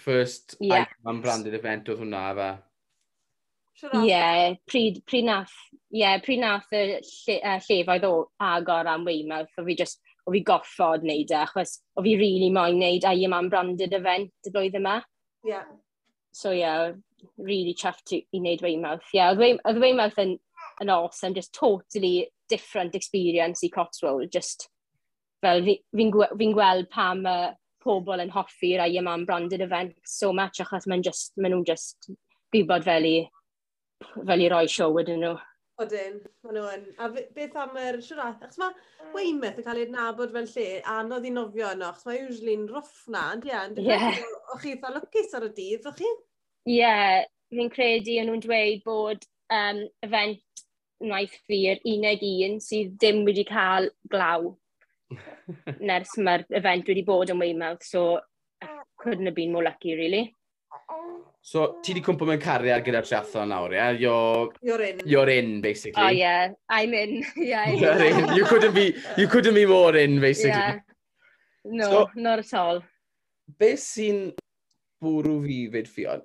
First 0.00 0.56
yeah. 0.64 0.86
Ironman 0.86 1.20
branded 1.20 1.58
event 1.60 1.92
oedd 1.92 2.00
hwnna, 2.06 2.24
fe. 2.40 2.48
Ie, 3.90 4.08
yeah, 4.08 4.56
pryd, 4.64 5.04
pryd 5.04 5.28
nath, 5.28 5.54
yeah, 5.92 6.16
pryd 6.24 6.40
nath 6.40 6.72
y 6.72 6.84
lle, 6.88 7.40
uh, 7.42 7.60
llefoedd 7.68 8.08
o 8.08 8.16
agor 8.48 8.88
am 8.96 9.04
Weymouth, 9.04 9.52
o 9.60 9.68
fi 9.68 9.76
just, 9.84 10.00
o 10.24 10.32
fi 10.32 10.40
goffod 10.40 11.04
wneud 11.04 11.36
e, 11.36 11.40
achos 11.44 11.82
o 11.92 12.00
fi 12.00 12.16
rili 12.16 12.46
really 12.46 12.52
moyn 12.56 12.80
wneud 12.80 13.12
Ironman 13.12 13.52
branded 13.52 14.00
event 14.00 14.48
y 14.48 14.56
blwyddyn 14.56 14.86
yma. 14.86 15.02
Ie. 15.44 15.58
Yeah 15.58 15.72
so 16.34 16.50
yeah, 16.50 16.92
really 17.38 17.74
chuffed 17.74 18.04
to, 18.10 18.16
i 18.16 18.40
wneud 18.40 18.62
Weymouth. 18.62 19.06
Yeah, 19.14 19.32
oedd 19.38 19.80
Weymouth 19.80 20.18
yn, 20.18 20.34
yn 20.82 20.90
awesome, 20.90 21.34
just 21.34 21.54
totally 21.54 22.30
different 22.50 22.96
experience 22.98 23.62
i 23.62 23.70
Cotswold. 23.72 24.32
Just, 24.34 24.68
fel, 25.44 25.62
fi'n 25.62 26.10
fi, 26.10 26.28
fi 26.40 26.48
gweld 26.56 26.90
pam 26.90 27.22
uh, 27.30 27.52
pobl 27.84 28.24
yn 28.24 28.34
hoffi 28.34 28.74
rai 28.80 28.90
yma 28.98 29.14
am 29.14 29.26
branded 29.28 29.62
event 29.62 29.94
so 30.04 30.32
much, 30.32 30.58
achos 30.64 30.88
maen 30.88 31.04
nhw'n 31.04 31.06
just, 31.06 31.32
ma 31.38 31.52
just 31.70 32.10
gwybod 32.54 32.86
fel 32.88 33.06
i, 33.06 33.16
fel 34.16 34.42
i 34.42 34.50
roi 34.50 34.66
show 34.66 34.90
ydyn 35.04 35.22
nhw. 35.22 35.36
Odyn, 35.82 36.20
maen 36.44 36.54
nhw 36.54 36.64
yn. 36.70 36.82
A 37.02 37.08
beth 37.10 37.56
am 37.58 37.78
yr 37.82 37.96
siwrath? 38.04 38.42
Achos 38.46 38.60
mae 38.62 39.14
Weymouth 39.14 39.58
yn 39.58 39.66
cael 39.66 39.80
ei 39.80 39.86
adnabod 39.88 40.34
fel 40.36 40.46
lle, 40.52 40.66
anodd 40.92 41.26
i 41.26 41.32
nofio 41.34 41.72
yno, 41.74 41.88
achos 41.90 42.06
mae 42.06 42.20
usually'n 42.28 42.68
rough 42.70 43.00
na, 43.10 43.24
ynddi 43.34 43.54
an? 43.58 43.74
Yeah. 43.82 44.20
o'ch 44.54 44.62
chi 44.62 44.74
eitha 44.76 44.92
lwcus 44.94 45.34
ar 45.34 45.48
y 45.48 45.50
dydd, 45.56 45.88
o'ch 45.90 45.98
chi? 45.98 46.10
Ie, 46.70 46.76
yeah, 46.76 47.24
fi'n 47.50 47.72
credu 47.74 48.20
yn 48.20 48.30
nhw'n 48.30 48.44
dweud 48.44 48.84
bod 48.86 49.26
um, 49.58 49.82
event 50.06 50.64
naeth 51.04 51.34
fi'r 51.48 51.82
unig 51.90 52.22
un 52.46 52.60
sydd 52.62 52.94
ddim 52.94 53.24
wedi 53.26 53.42
cael 53.48 53.90
glaw 54.14 54.46
nes 55.90 56.14
mae'r 56.22 56.46
event 56.60 56.86
wedi 56.88 57.02
bod 57.10 57.34
yn 57.34 57.42
Weymouth, 57.42 57.82
so 57.82 58.20
couldn't 59.02 59.26
have 59.26 59.34
been 59.34 59.52
more 59.52 59.66
lucky, 59.66 59.98
really. 59.98 60.32
So, 61.44 61.76
ti 61.84 61.92
di 61.92 62.00
cwmpa 62.00 62.24
mewn 62.24 62.40
cariad 62.40 62.86
gyda 62.86 63.02
triathlon 63.04 63.50
nawr, 63.52 63.72
ie? 63.74 63.76
Yeah? 63.76 63.90
You're, 64.00 64.52
you're 64.64 64.84
in. 64.86 65.00
You're 65.04 65.28
in, 65.28 65.60
basically. 65.60 66.02
Oh, 66.02 66.08
yeah. 66.08 66.54
I'm 66.70 66.94
in. 66.94 67.20
Yeah, 67.36 67.64
I'm 67.66 67.76
you're 67.76 68.02
in. 68.02 68.32
You 68.34 68.46
couldn't 68.46 68.72
be, 68.72 68.94
you 69.18 69.28
couldn't 69.28 69.52
be 69.52 69.66
more 69.66 69.94
in, 69.94 70.20
basically. 70.20 70.48
Yeah. 70.48 70.78
No, 71.66 71.90
so, 71.90 72.10
not 72.16 72.38
at 72.38 72.54
all. 72.54 72.80
Be 73.60 73.74
sy'n 73.76 74.32
bwrw 75.04 75.36
fi 75.44 75.58
fyd 75.76 75.92
ffion? 75.92 76.24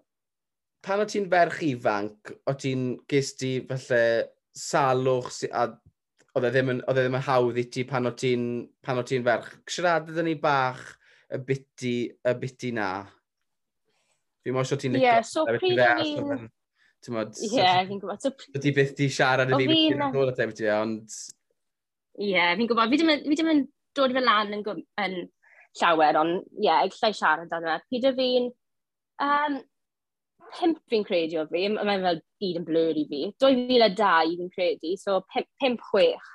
Pan 0.88 1.03
o 1.03 1.09
ti'n 1.11 1.27
ferch 1.35 1.59
ifanc, 1.67 2.33
o 2.47 2.55
ti'n 2.55 2.88
ges 3.11 3.35
ti 3.35 3.53
falle 3.67 4.01
salwch 4.55 5.43
a 5.51 5.67
oedd 6.31 6.47
e 6.47 6.55
ddim 6.55 6.75
yn, 6.77 6.83
oedd 6.88 7.03
e 7.03 7.07
ddim 7.09 7.19
yn 7.19 7.27
hawdd 7.27 7.59
i 7.59 7.67
ti 7.67 7.83
pan 7.91 8.07
o 8.07 8.15
ti'n 8.15 9.27
ferch. 9.27 9.51
Siarad 9.67 10.15
ni 10.23 10.39
bach 10.39 10.85
y 11.27 11.43
biti, 11.43 11.97
y 12.07 12.39
biti 12.39 12.71
na. 12.79 12.93
Fi'n 14.46 14.55
mwyn 14.55 14.69
ti'n 14.69 14.96
licio. 14.96 15.10
Ie, 15.10 15.25
so 15.27 15.46
pryd 15.48 15.81
o'n 15.84 16.03
i'n... 16.05 16.46
Ie, 17.00 17.65
fi'n 17.89 18.00
gwybod. 18.01 18.24
So 18.24 18.62
ti 18.62 18.74
byth 18.75 18.96
di 18.98 19.10
siarad 19.12 19.51
yn 19.51 19.60
fi, 19.62 19.67
fi'n 19.72 20.05
ôl 20.10 20.31
at 20.31 20.39
efo 20.46 20.69
ond... 20.75 21.17
Ie, 22.19 22.46
fi'n 22.60 22.69
gwybod. 22.69 22.93
Fi 22.93 23.01
ddim 23.01 23.51
yn 23.55 23.65
dod 23.98 24.15
fe 24.15 24.24
lan 24.24 24.55
yn, 24.55 24.63
yn 25.03 25.19
llawer, 25.79 26.19
ond 26.22 26.39
ie, 26.39 26.67
yeah, 26.67 26.86
eillai 26.86 27.12
siarad 27.15 27.51
am 27.55 27.67
yna. 27.67 27.81
Pryd 27.88 28.10
o 28.10 28.15
fi'n... 28.19 28.50
Um, 29.19 29.60
pimp 30.58 30.79
fi'n 30.89 31.05
credu 31.05 31.41
o 31.41 31.46
fi, 31.50 31.67
mae'n 31.74 32.05
fel 32.05 32.22
byd 32.41 32.60
yn 32.62 32.67
blur 32.67 32.98
i 32.98 33.05
fi. 33.10 33.22
2002 33.43 34.38
fi'n 34.39 34.53
credu, 34.55 34.96
so 35.00 35.19
pimp 35.34 35.84
chwech. 35.91 36.31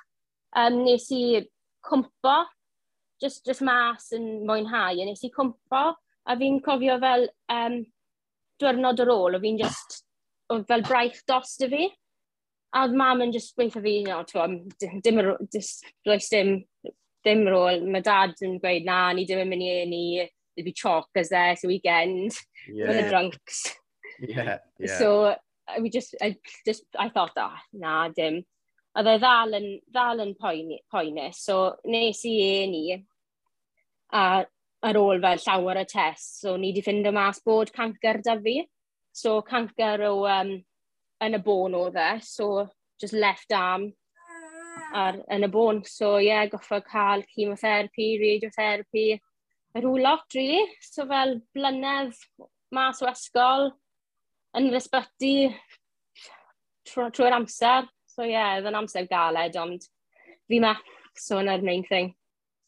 Um, 0.55 0.83
nes 0.85 1.09
i 1.11 1.41
cwmpo, 1.85 2.37
just, 3.21 3.43
just 3.47 3.65
mas 3.65 4.11
yn 4.15 4.45
mwynhau, 4.47 4.95
a 4.95 5.09
nes 5.09 5.25
i 5.25 5.31
cwmpo, 5.33 5.83
a 6.25 6.37
fi'n 6.39 6.61
cofio 6.65 6.97
fel 7.01 7.27
um, 7.53 7.81
diwrnod 8.61 9.03
ar 9.03 9.11
ôl, 9.13 9.37
o 9.37 9.41
fi'n 9.43 9.59
just, 9.59 10.01
o 10.51 10.61
fel 10.69 10.83
braich 10.87 11.21
dos 11.27 11.55
dy 11.61 11.69
fi. 11.71 11.87
A 12.75 12.83
oedd 12.85 12.95
mam 12.99 13.23
yn 13.23 13.31
just 13.31 13.55
gweithio 13.55 13.81
fi, 13.83 13.95
no, 14.03 14.21
twa, 14.27 14.47
dim, 14.81 15.21
just, 15.53 15.85
does 16.05 16.27
dim, 16.31 16.57
dim 17.25 17.45
rôl. 17.47 17.85
Mae 17.91 18.03
dad 18.03 18.35
yn 18.45 18.57
gweud, 18.63 18.87
na, 18.87 18.99
ni 19.15 19.25
dim 19.27 19.43
yn 19.45 19.51
mynd 19.51 19.67
i 19.67 19.77
ni, 19.89 20.03
there'd 20.55 20.65
e, 20.65 20.67
be 20.67 20.75
chalk 20.75 21.09
as 21.15 21.31
there, 21.31 21.53
it's 21.53 21.63
a 21.63 21.71
weekend, 21.71 22.35
yeah. 22.67 22.87
for 22.87 22.93
the 22.93 23.07
drunks. 23.09 23.65
Yeah, 24.19 24.59
yeah. 24.79 24.97
So, 24.97 25.35
we 25.81 25.89
just, 25.89 26.15
I 26.21 26.35
just, 26.65 26.85
I 26.97 27.09
thought, 27.09 27.33
ah, 27.37 27.55
oh, 27.55 27.63
na, 27.73 28.09
dim. 28.15 28.43
Oedd 28.95 29.09
e 29.11 29.15
ddal 29.19 29.57
yn, 29.57 29.65
ddal 29.91 30.21
yn 30.23 30.29
poenus, 30.39 31.41
so 31.43 31.75
nes 31.83 32.21
i 32.23 32.35
e 32.39 32.67
ni, 32.71 32.83
a 34.15 34.45
ar 34.85 34.97
ôl 34.99 35.21
fel 35.21 35.41
llawer 35.41 35.81
o 35.81 35.83
test, 35.89 36.41
so 36.41 36.55
ni 36.57 36.69
wedi 36.71 36.83
ffind 36.85 37.09
mas 37.13 37.41
bod 37.45 37.71
cancer 37.73 38.21
da 38.25 38.35
fi. 38.41 38.59
So 39.15 39.41
cancer 39.41 40.03
o, 40.09 40.25
um, 40.29 40.51
yn 41.23 41.37
y 41.37 41.41
bôn 41.41 41.77
o 41.77 41.85
dde, 41.93 42.09
so 42.21 42.67
just 43.01 43.15
left 43.15 43.53
arm 43.55 43.87
ar, 44.93 45.21
yn 45.31 45.47
y 45.47 45.49
bôn. 45.51 45.81
So 45.87 46.17
ie, 46.19 46.27
yeah, 46.29 46.49
goffa 46.51 46.81
cael 46.85 47.23
chemotherapy, 47.31 48.09
radiotherapy, 48.21 49.07
a 49.75 49.81
rhyw 49.81 50.01
lot, 50.03 50.27
really. 50.35 50.61
So 50.81 51.07
fel 51.09 51.39
blynedd 51.55 52.13
mas 52.75 53.01
o 53.01 53.09
ysgol, 53.09 53.71
yn 54.55 54.69
yr 54.69 54.79
ysbyty 54.81 55.33
trwy'r 56.91 57.15
trw 57.15 57.31
amser. 57.39 57.89
So 58.11 58.23
ie, 58.27 58.35
yeah, 58.35 58.59
oedd 58.59 58.69
yn 58.69 58.79
amser 58.83 59.09
galed, 59.09 59.57
ond 59.59 59.89
fi 60.51 60.61
ma, 60.63 60.75
so 61.17 61.41
yna'r 61.41 61.65
main 61.65 61.83
thing. 61.87 62.13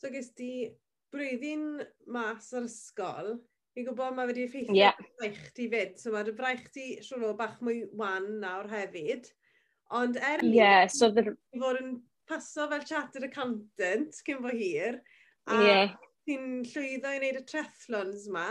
So 0.02 0.10
gys 0.14 0.32
di 0.38 0.70
brwyddyn 1.14 1.68
mas 2.14 2.52
o'r 2.58 2.68
ysgol, 2.68 3.36
fi'n 3.76 3.88
gwybod 3.88 4.16
mae 4.18 4.30
wedi 4.30 4.46
effeithio 4.48 4.76
yeah. 4.76 4.98
braich 5.20 5.42
ti 5.58 5.68
fyd. 5.72 5.98
So 6.02 6.14
mae'r 6.16 6.34
braich 6.38 6.66
ti 6.74 6.88
siwr 7.06 7.30
o 7.30 7.34
bach 7.38 7.60
mwy 7.64 7.84
wan 8.00 8.28
nawr 8.42 8.70
hefyd. 8.72 9.30
Ond 9.98 10.18
er 10.20 10.44
ni, 10.44 10.58
yeah, 10.58 10.88
so 10.92 11.12
the... 11.14 11.24
fod 11.56 11.80
yn 11.80 11.94
paso 12.28 12.68
fel 12.72 12.84
chartered 12.90 13.28
accountant 13.30 14.18
cyn 14.26 14.42
fo 14.44 14.52
hir, 14.52 14.98
a 15.48 15.60
yeah. 15.64 15.94
ti'n 16.28 16.66
llwyddo 16.68 17.14
i 17.16 17.22
wneud 17.22 17.40
y 17.40 17.44
trethlons 17.48 18.26
yma, 18.28 18.50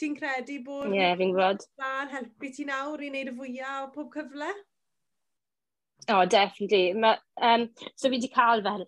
ti'n 0.00 0.16
credu 0.16 0.62
bod... 0.64 0.88
Ie, 0.88 0.96
yeah, 1.02 1.16
fi'n 1.18 1.34
gwybod. 1.34 1.66
...da'n 1.82 2.12
helpu 2.14 2.52
ti 2.56 2.64
nawr 2.68 3.04
i 3.04 3.10
wneud 3.12 3.34
y 3.34 3.36
fwyaf 3.36 3.90
o 3.90 3.90
pob 3.98 4.14
cyfle? 4.16 4.48
O, 6.08 6.14
oh, 6.16 6.24
definitely. 6.24 6.94
Ma, 6.98 7.12
um, 7.44 7.68
so 7.94 8.08
fi 8.08 8.16
wedi 8.16 8.32
cael 8.32 8.64
fel 8.64 8.86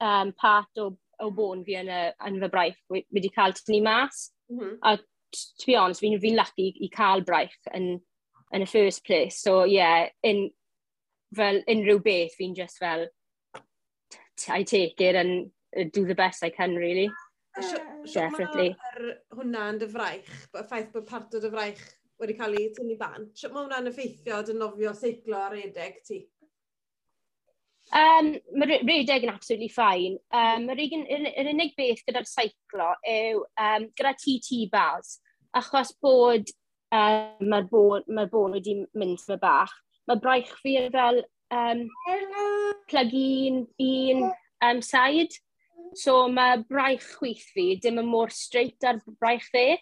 um, 0.00 0.32
part 0.40 0.80
o 0.80 0.92
o 1.22 1.30
bôn 1.34 1.64
fi 1.64 1.78
yn, 1.80 1.90
y, 1.92 2.00
yn 2.28 2.40
fy 2.42 2.50
braich 2.52 2.80
wedi 2.92 3.32
cael 3.34 3.54
tynnu 3.56 3.82
mas. 3.84 4.30
Mm 4.52 4.58
-hmm. 4.58 4.78
A 4.82 4.96
to 5.32 5.66
be 5.66 5.76
honest, 5.76 6.00
fi'n 6.00 6.20
fi 6.20 6.34
lucky 6.34 6.68
i 6.80 6.88
cael 6.92 7.24
braich 7.26 7.56
yn, 7.74 7.96
yn 8.54 8.62
y 8.64 8.68
first 8.68 9.04
place. 9.04 9.40
So 9.42 9.64
yeah, 9.64 10.08
in, 10.22 10.50
fel 11.34 11.62
unrhyw 11.68 12.02
beth 12.02 12.36
fi'n 12.38 12.54
just 12.56 12.78
fel, 12.78 13.08
I 14.48 14.62
take 14.62 15.00
it 15.00 15.16
and 15.16 15.50
uh, 15.76 15.84
do 15.92 16.04
the 16.06 16.14
best 16.14 16.44
I 16.44 16.50
can 16.50 16.76
really. 16.76 17.10
Definitely. 18.12 18.74
hwnna 19.34 19.70
yn 19.72 19.78
dy 19.80 19.88
fraich, 19.88 20.26
y 20.52 20.64
ffaith 20.68 20.90
bod 20.92 21.06
part 21.08 21.34
o 21.34 21.40
dy 21.40 21.50
fraich 21.50 21.80
wedi 22.20 22.36
cael 22.36 22.56
ei 22.56 22.68
tynnu 22.76 22.96
ban. 23.00 23.26
Sio 23.36 23.50
mae 23.52 23.64
hwnna'n 23.64 23.90
effeithio 23.90 24.42
dy 24.44 24.56
nofio 24.56 24.92
seiclo 24.96 25.40
ar 25.40 25.56
edeg 25.58 26.02
ti? 26.06 26.20
Um, 27.94 28.32
mae 28.58 28.80
redeg 28.82 29.22
yn 29.22 29.30
absolutely 29.30 29.68
ffain. 29.70 30.16
Um, 30.34 30.66
yr, 30.74 30.80
yr, 30.82 31.28
yr 31.30 31.50
unig 31.52 31.76
beth 31.78 32.02
gyda'r 32.08 32.26
seiclo 32.26 32.88
yw 33.06 33.44
um, 33.62 33.86
gyda 33.94 34.12
TT 34.18 34.64
bars, 34.72 35.20
achos 35.54 35.92
bod 36.02 36.50
um, 36.90 37.46
mae'r 37.46 37.68
bôn, 37.70 38.06
mae 38.10 38.30
bôn 38.32 38.56
wedi 38.58 38.80
mynd 38.98 39.22
fy 39.22 39.38
bach. 39.42 39.74
Mae 40.10 40.18
braich 40.22 40.50
fi 40.62 40.76
fel 40.94 41.22
um, 41.54 41.86
plug-in 42.90 43.66
un 43.78 44.30
um, 44.66 44.82
side. 44.82 45.38
So 45.94 46.26
mae 46.28 46.58
braich 46.66 47.06
chwyth 47.16 47.46
fi 47.54 47.76
dim 47.82 48.02
yn 48.02 48.10
mor 48.10 48.34
straight 48.34 48.84
ar 48.84 48.98
braich 49.20 49.46
fe. 49.52 49.78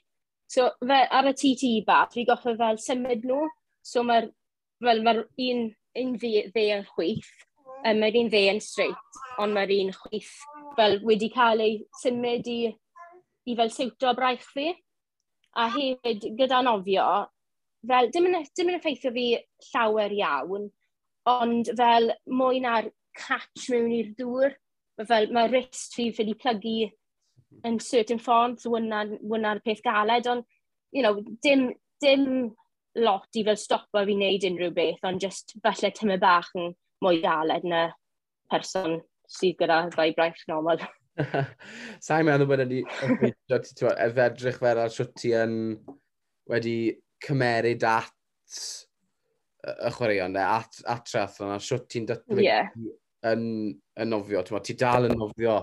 So 0.46 0.68
fe, 0.84 1.00
ar 1.08 1.32
y 1.32 1.34
TT 1.40 1.72
bar, 1.86 2.12
fi 2.12 2.26
goffa 2.28 2.52
fel 2.60 2.78
symud 2.84 3.24
nhw. 3.24 3.48
So 3.84 4.04
mae'r 4.04 4.28
fel, 4.84 5.02
mae 5.06 5.24
un, 5.48 5.66
un 6.04 6.14
fi, 6.20 6.36
fe 6.52 6.68
yn 6.76 6.84
chwyth 6.92 7.32
um, 7.84 8.00
mae'r 8.00 8.18
un 8.22 8.30
dde 8.32 8.42
yn 8.52 8.62
straight, 8.64 9.20
ond 9.42 9.56
mae'r 9.56 9.72
un 9.76 9.92
chwith 9.96 10.32
fel 10.78 10.98
wedi 11.06 11.30
cael 11.34 11.62
ei 11.64 11.76
symud 12.00 12.48
i, 12.50 12.58
i 13.50 13.56
fel 13.58 13.72
siwto 13.72 14.14
braich 14.16 14.44
fi. 14.54 14.72
A 15.54 15.68
hefyd, 15.70 16.24
gyda 16.38 16.64
nofio, 16.66 17.06
fel, 17.86 18.10
dim 18.10 18.26
yn, 18.26 18.40
dim 18.58 18.72
yn 18.72 18.80
effeithio 18.80 19.12
fi 19.14 19.28
llawer 19.68 20.14
iawn, 20.16 20.66
ond 21.30 21.70
fel 21.78 22.10
mwy 22.26 22.58
na'r 22.64 22.90
catch 23.14 23.68
mewn 23.70 23.92
i'r 23.94 24.10
dŵr, 24.18 24.56
fel 25.06 25.30
mae 25.34 25.50
wrist 25.52 25.94
fi 25.94 26.08
wedi 26.16 26.34
plygu 26.40 26.90
yn 27.68 27.78
certain 27.82 28.18
ffordd, 28.22 28.58
so 28.58 28.74
wna'r 28.74 29.14
wna 29.22 29.54
peth 29.62 29.82
galed, 29.84 30.26
ond, 30.30 30.46
you 30.90 31.04
know, 31.06 31.22
dim, 31.42 31.68
dim 32.02 32.26
lot 32.98 33.38
i 33.38 33.44
fel 33.46 33.58
stopo 33.58 34.02
fi 34.02 34.16
wneud 34.18 34.48
unrhyw 34.50 34.74
beth, 34.74 35.06
ond 35.06 35.22
just 35.22 35.54
falle 35.62 35.92
tymau 35.94 36.18
bach 36.22 36.50
yn 36.58 36.74
mwy 37.02 37.22
galed 37.24 37.66
na 37.68 37.86
person 38.52 39.00
sydd 39.30 39.58
gyda 39.62 39.84
ddau 39.94 40.14
braich 40.16 40.42
normal. 40.50 40.82
Sa'n 42.04 42.26
meddwl 42.26 42.48
bod 42.50 42.64
e 42.64 42.66
ydi 42.68 42.80
efedrych 43.50 44.58
fel 44.60 44.82
ar 44.82 44.92
siwt 44.92 45.14
ti 45.20 45.32
yn 45.38 45.54
wedi 46.50 46.76
cymeryd 47.24 47.86
at 47.88 48.12
y 49.64 49.92
chwaraeon, 49.94 50.36
at, 50.36 50.82
at 50.90 51.06
triathlon, 51.08 51.54
a 51.54 51.60
siwt 51.62 51.86
ti'n 51.92 52.08
datblygu 52.10 52.44
yeah. 52.44 52.68
yn, 53.30 53.46
yn 54.00 54.10
nofio. 54.12 54.42
Ti 54.44 54.76
dal 54.80 55.08
yn 55.08 55.16
nofio 55.16 55.56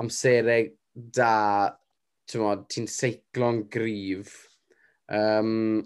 amserau 0.00 0.68
da, 0.92 1.32
ti'n 2.30 2.90
seiclo'n 2.90 3.64
grif. 3.72 4.36
Um, 5.10 5.80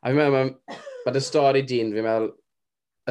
a 0.00 0.12
fi'n 0.12 0.20
meddwl, 0.20 0.52
mae 1.06 1.16
dy 1.16 1.24
stori 1.24 1.64
dyn, 1.66 1.94
fi'n 1.94 2.06
meddwl, 2.06 2.30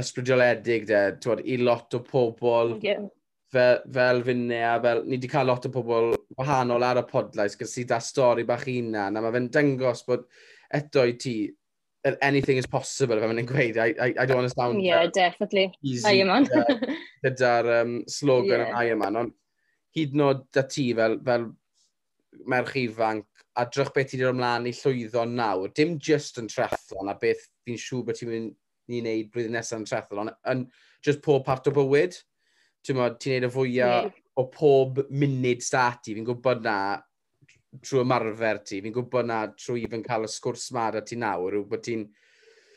ysbrydoledig 0.02 0.88
de, 0.90 1.04
twod, 1.24 1.44
i 1.46 1.58
lot 1.62 1.96
o 1.98 2.02
pobl 2.06 2.76
yeah. 2.86 3.06
fel, 3.54 3.82
fel 3.94 4.24
finne 4.28 4.60
a 4.66 4.76
fel, 4.84 5.04
ni 5.06 5.18
wedi 5.18 5.32
cael 5.32 5.50
lot 5.52 5.68
o 5.70 5.74
pobl 5.74 6.14
wahanol 6.40 6.86
ar 6.88 7.02
y 7.04 7.06
podlais 7.10 7.58
gyda 7.60 7.86
da 7.94 8.02
stori 8.04 8.46
bach 8.48 8.68
unan 8.70 9.18
a 9.18 9.24
mae 9.24 9.36
fe'n 9.36 9.50
dangos 9.54 10.06
bod 10.08 10.28
eto 10.80 11.06
i 11.08 11.16
ti 11.20 11.38
anything 12.22 12.58
is 12.58 12.68
possible, 12.68 13.20
fe 13.20 13.28
mae'n 13.28 13.48
gweud. 13.48 13.78
I, 13.78 13.90
I, 14.00 14.14
I 14.24 14.26
don't 14.26 14.40
want 14.40 14.48
to 14.48 14.56
sound... 14.56 14.82
Yeah, 14.82 15.08
definitely. 15.08 15.74
Easy. 15.84 16.22
Iron 16.22 16.48
Gyda'r 17.26 17.82
um, 17.82 17.96
slogan 18.08 18.64
yeah. 18.64 18.78
Iron 18.86 19.02
Man. 19.04 19.20
Ond 19.20 19.36
hyd 19.98 20.16
yn 20.16 20.24
oed 20.24 20.46
da 20.56 20.64
ti 20.70 20.90
fel, 20.96 21.18
fel 21.26 21.50
merch 22.50 22.78
ifanc, 22.80 23.28
a 23.58 23.66
adrych 23.66 23.92
beth 23.96 24.12
ti 24.12 24.20
wedi 24.20 24.32
ymlaen 24.32 24.70
i 24.70 24.74
llwyddo 24.78 25.26
nawr, 25.28 25.74
dim 25.76 25.98
just 26.00 26.40
yn 26.40 26.48
trethlon 26.52 27.12
a 27.12 27.18
beth 27.20 27.42
fi'n 27.68 27.80
siŵr 27.82 28.06
beth 28.08 28.22
ti'n 28.22 28.32
mynd 28.32 28.56
ni'n 28.90 29.06
neud 29.08 29.30
blwyddyn 29.34 29.58
nesaf 29.58 29.80
yn 29.80 29.88
trethlon, 29.90 30.32
yn 30.52 30.66
just 31.06 31.22
pob 31.26 31.46
part 31.48 31.70
o 31.70 31.76
bywyd. 31.76 32.18
Ti'n 32.86 32.98
modd, 33.00 33.20
ti'n 33.20 33.40
neud 33.40 33.50
y 33.50 33.52
fwyaf 33.54 33.94
yeah. 34.08 34.24
o 34.40 34.48
pob 34.54 35.04
munud 35.12 35.64
stati, 35.66 36.16
fi'n 36.16 36.28
gwybod 36.28 36.64
na 36.66 36.78
trwy 37.86 38.02
ymarfer 38.02 38.64
ti, 38.66 38.80
fi'n 38.84 38.96
gwybod 38.96 39.30
na 39.30 39.44
trwy 39.54 39.86
fy 39.90 40.02
cael 40.06 40.26
y 40.26 40.32
sgwrs 40.32 40.70
ma 40.76 40.90
da 40.96 41.04
ti 41.06 41.20
nawr, 41.20 41.60
yw 41.60 41.68
bod 41.70 41.86
ti'n 41.86 42.10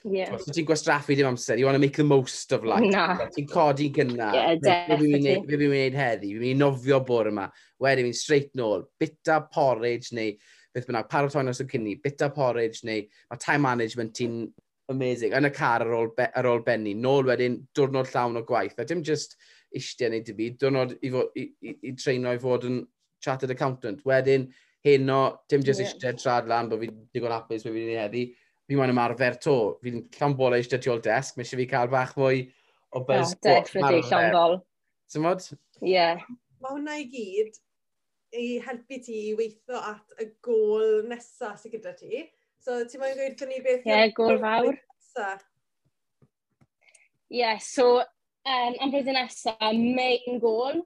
Yeah. 0.02 0.32
Os 0.34 0.48
ti'n 0.50 0.66
gwastraffu 0.66 1.14
dim 1.14 1.28
amser, 1.28 1.58
you 1.58 1.64
want 1.64 1.76
to 1.76 1.78
make 1.78 1.94
the 1.94 2.02
most 2.02 2.50
of 2.50 2.64
life. 2.64 2.82
Na. 2.90 3.28
Ti'n 3.30 3.46
codi 3.46 3.86
gynna. 3.94 4.32
Yeah, 4.34 4.56
definitely. 4.58 5.22
Fe 5.22 5.44
fi'n 5.46 5.70
mynd 5.70 5.94
heddi, 5.98 6.32
fi'n 6.34 6.42
mynd 6.42 6.62
nofio 6.62 6.98
bwr 7.06 7.30
yma. 7.30 7.44
Wedyn 7.82 8.08
fi'n 8.08 8.18
straight 8.18 8.50
nôl, 8.58 8.82
bita 8.98 9.38
porridge 9.54 10.10
neu 10.16 10.34
beth 10.74 10.88
bynnag, 10.88 11.08
paratoi 11.12 11.44
nos 11.46 11.62
o 11.62 11.68
cynni, 11.70 11.94
bita 12.02 12.32
porridge 12.34 12.82
neu 12.88 13.04
mae 13.30 13.40
time 13.40 13.62
management 13.62 14.14
ti'n 14.18 14.42
amazing. 14.90 15.34
Yn 15.36 15.48
y 15.48 15.52
car 15.54 15.84
ar 15.84 15.94
ôl, 15.96 16.10
be, 16.16 16.26
ar 16.38 16.48
ôl 16.50 16.62
benni, 16.66 16.94
nôl 16.98 17.28
wedyn 17.28 17.60
diwrnod 17.76 18.10
llawn 18.12 18.40
o 18.40 18.44
gwaith. 18.48 18.78
A 18.80 18.86
dim 18.88 19.02
just 19.06 19.36
eistedd 19.74 20.12
neu 20.12 20.24
dim 20.26 20.38
byd, 20.38 20.58
diwrnod 20.60 20.96
i, 20.98 21.12
fod, 21.12 21.38
i, 21.38 21.46
i, 21.62 21.76
i 21.88 21.94
treino 21.98 22.34
i 22.34 22.40
fod 22.42 22.66
yn 22.68 22.82
chartered 23.22 23.54
accountant. 23.54 24.02
Wedyn, 24.08 24.48
hyn 24.86 25.14
o, 25.14 25.22
dim 25.50 25.64
just 25.66 25.82
yeah. 25.82 25.92
eistedd 25.92 26.20
trad 26.22 26.50
lan, 26.50 26.70
bod 26.70 26.82
fi'n 26.82 26.98
digon 27.14 27.34
apus 27.34 27.66
bod 27.66 27.76
fi'n 27.76 27.94
ei 27.94 28.00
heddi. 28.02 28.26
Fi'n 28.68 28.80
mwyn 28.80 28.94
ymarfer 28.94 29.38
to. 29.42 29.56
Fi'n 29.84 30.04
llawn 30.18 30.36
bol 30.38 30.58
eistedd 30.58 30.84
tu 30.84 30.92
ôl 30.92 31.02
desg, 31.04 31.36
mae 31.36 31.46
eisiau 31.46 31.62
fi 31.62 31.68
cael 31.70 31.90
bach 31.92 32.14
mwy 32.18 32.46
o 32.92 33.04
buzz. 33.06 33.34
Oh, 33.34 33.42
definitely, 33.48 34.04
llawn 34.10 34.30
bol. 34.34 34.56
Tymod? 35.12 35.50
Ie. 35.82 35.92
Yeah. 35.94 36.24
Mae 36.62 36.76
hwnna 36.76 37.00
i 37.02 37.08
gyd 37.10 37.58
i 38.38 38.46
helpu 38.64 38.98
ti 39.04 39.18
i 39.28 39.32
weithio 39.36 39.80
at 39.92 40.14
y 40.22 40.28
gôl 40.44 41.02
nesaf 41.08 41.58
sydd 41.60 41.74
gyda 41.76 41.92
ti 41.98 42.22
So, 42.62 42.76
ti'n 42.86 43.00
mwyn 43.02 43.16
gweud 43.18 43.40
ni 43.50 43.56
beth... 43.58 43.86
Ie, 43.88 43.90
yeah, 43.90 44.10
gol 44.14 44.36
fawr. 44.38 44.76
Ie, 47.32 47.40
yeah, 47.40 47.58
so, 47.58 47.86
um, 47.98 48.76
am 48.78 48.92
blwyddyn 48.92 49.18
nesaf, 49.18 49.64
main 49.98 50.38
gol, 50.42 50.78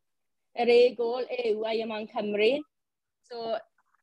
yr 0.57 0.73
e 0.73 0.79
gol 0.97 1.27
yw 1.37 1.67
ei 1.69 1.83
yma'n 1.85 2.09
Cymru. 2.15 2.49
So, 3.29 3.59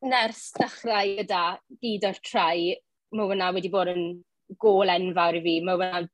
ners 0.05 0.43
dechrau 0.59 1.15
gyda 1.17 1.41
gyd 1.81 2.05
o'r 2.11 2.21
trai, 2.21 2.75
mae 3.09 3.31
hwnna 3.31 3.49
wedi 3.57 3.73
bod 3.73 3.89
yn 3.95 4.05
gol 4.61 4.93
enfawr 4.93 5.39
i 5.39 5.43
fi. 5.47 5.57
Mae 5.65 5.79
hwnna 5.79 6.05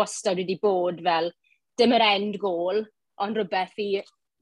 wastad 0.00 0.40
wedi 0.40 0.56
bod 0.62 1.04
fel 1.04 1.28
dim 1.76 1.92
yr 1.98 2.06
end 2.06 2.40
gol, 2.40 2.80
ond 3.20 3.36
rhywbeth 3.36 3.76
i 3.82 3.90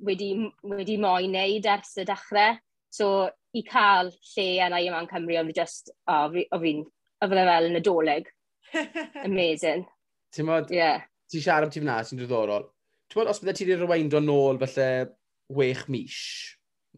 wedi, 0.07 0.31
wedi 0.63 1.01
moyn 1.03 1.35
neud 1.35 1.67
ers 1.75 1.97
y 1.99 2.07
dechrau. 2.07 2.55
So, 2.95 3.09
i 3.59 3.63
cael 3.67 4.11
lle 4.33 4.47
yna 4.67 4.81
i 4.81 4.89
yma'n 4.89 5.07
yn 5.07 5.11
Cymru, 5.11 5.39
oedd 5.41 5.57
just, 5.57 5.93
o, 6.09 6.21
o 6.29 6.61
fi'n, 6.63 6.85
oedd 7.25 7.35
e 7.37 7.49
fel 7.49 7.69
yn 7.69 7.81
adolyg. 7.81 8.31
Amazing. 9.27 9.85
Ti'n 10.33 10.49
modd, 10.49 10.73
yeah. 10.73 11.05
ti 11.31 11.43
siarad 11.43 11.69
am 11.69 11.75
ti 11.75 11.83
fyna, 11.83 11.99
sy'n 12.07 12.21
ddiddorol. 12.23 12.65
Ti'n 13.11 13.21
modd, 13.21 13.33
os 13.35 13.43
bydde 13.43 13.57
ti 13.59 13.69
wedi 13.69 13.83
rewindio 13.83 14.23
nôl 14.25 14.61
felly 14.63 14.89
wech 15.53 15.85
mis, 15.93 16.17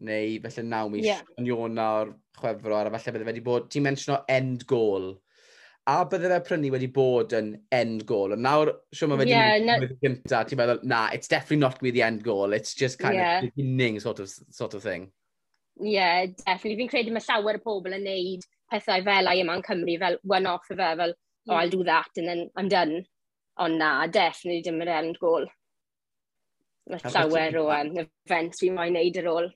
neu 0.07 0.39
felly 0.45 0.65
naw 0.69 0.87
mis, 0.93 1.09
yeah. 1.09 1.21
yn 1.39 1.49
ion 1.51 1.83
o'r 1.83 2.15
chwefro, 2.39 2.79
a 2.79 2.95
felly 2.95 3.17
bydde 3.17 3.29
wedi 3.33 3.43
bod, 3.43 3.67
ti'n 3.71 3.87
mention 3.89 4.15
o 4.15 4.21
end 4.31 4.63
goal, 4.69 5.11
a 5.91 5.99
bydde 6.09 6.31
fe 6.31 6.39
prynu 6.47 6.71
wedi 6.73 6.87
bod 6.93 7.35
yn 7.37 7.51
end 7.75 8.07
goal. 8.09 8.31
A 8.33 8.39
nawr, 8.39 8.71
siw 8.95 9.11
mae 9.11 9.19
wedi 9.21 9.35
yeah, 9.35 9.59
mynd 9.59 9.83
no... 9.83 9.99
gyntaf, 10.01 10.47
ti'n 10.47 10.63
meddwl, 10.63 10.81
na, 10.87 11.03
it's 11.13 11.27
definitely 11.27 11.59
not 11.61 11.75
going 11.75 11.83
to 11.83 11.89
be 11.91 11.95
the 11.99 12.07
end 12.07 12.23
goal, 12.23 12.55
it's 12.55 12.73
just 12.73 12.97
kind 13.03 13.19
yeah. 13.19 13.37
of 13.43 13.51
beginning 13.51 13.99
sort 13.99 14.23
of, 14.23 14.31
sort 14.31 14.73
of 14.73 14.81
thing. 14.81 15.11
Ie, 15.83 15.91
yeah, 15.91 16.25
definitely. 16.25 16.77
Fi'n 16.79 16.91
credu 16.91 17.11
mae 17.15 17.25
llawer 17.25 17.59
o 17.59 17.63
pobl 17.63 17.97
yn 17.97 18.05
neud 18.07 18.45
pethau 18.71 19.03
fel 19.05 19.29
ai 19.29 19.41
yma 19.41 19.57
yn 19.59 19.65
Cymru, 19.65 19.97
fel 20.01 20.17
one-off 20.23 20.69
fel, 20.69 20.79
fel, 20.79 21.11
mm. 21.11 21.49
oh, 21.49 21.53
hmm. 21.53 21.59
I'll 21.59 21.73
do 21.73 21.83
that 21.83 22.21
and 22.21 22.27
then 22.27 22.47
I'm 22.55 22.69
done. 22.71 23.03
Ond 23.57 23.79
na, 23.79 24.07
definitely 24.07 24.63
dim 24.63 24.81
yr 24.83 24.91
end 24.97 25.19
goal. 25.19 25.45
Mae 26.91 27.11
llawer 27.11 27.59
o 27.61 27.69
um, 27.73 27.93
events 28.03 28.61
fi'n 28.61 28.75
moyn 28.77 28.93
neud 28.95 29.21
ar 29.21 29.29
ôl. 29.31 29.47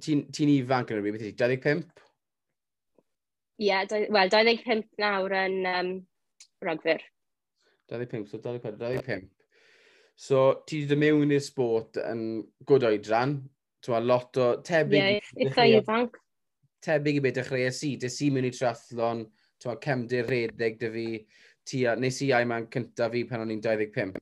Ti'n 0.00 0.22
ti 0.32 0.46
ifanc 0.56 0.92
yn 0.94 1.00
y 1.00 1.02
rhywbeth, 1.02 1.26
25? 1.36 1.82
Ie, 3.60 3.66
yeah, 3.66 3.84
wel, 4.14 4.30
25 4.32 4.86
nawr 5.02 5.34
yn 5.42 5.58
um, 5.68 5.90
rogfyr. 6.64 7.02
25, 7.90 8.30
so 8.30 8.38
24, 8.38 8.78
25. 8.78 9.26
So, 10.20 10.40
ti 10.68 10.84
wedi 10.84 10.98
mewn 11.00 11.34
i'r 11.34 11.42
sport 11.42 11.98
yn 12.04 12.22
good 12.68 12.86
oedran, 12.86 13.38
twa, 13.84 14.00
lot 14.04 14.40
o 14.40 14.48
tebyg... 14.66 14.98
Ie, 15.00 15.18
yeah, 15.18 15.34
eitha 15.46 15.66
ifanc. 15.80 16.16
Tebyg 16.84 17.20
i 17.20 17.22
beth 17.24 17.38
dechreuais 17.40 17.82
i. 17.88 17.94
Dys 18.00 18.18
i 18.24 18.30
mewn 18.32 18.48
i 18.48 18.54
triathlon, 18.54 19.26
twa, 19.60 19.76
cemdir 19.84 20.28
redeg 20.30 20.80
dy 20.80 20.92
fi. 20.96 21.06
Tia, 21.70 21.94
nes 22.00 22.18
i 22.24 22.30
ai 22.34 22.46
ma'n 22.48 22.66
cyntaf 22.72 23.12
fi 23.14 23.24
pan 23.28 23.44
o'n 23.44 23.52
i'n 23.54 23.62
25. 23.64 24.16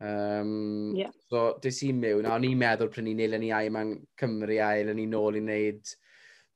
Um, 0.00 0.94
yeah. 0.94 1.10
So, 1.26 1.56
dys 1.62 1.80
i 1.88 1.92
mewn, 1.92 2.28
a 2.28 2.36
o'n 2.36 2.46
i'n 2.46 2.58
meddwl 2.60 2.92
pryn 2.92 3.08
ni'n 3.08 3.24
eilen 3.24 3.46
i 3.48 3.54
ma'n 3.74 3.96
Cymru 4.20 4.60
a 4.62 4.74
eilen 4.76 5.00
ni 5.00 5.08
nôl 5.10 5.40
i 5.40 5.42
wneud 5.42 5.96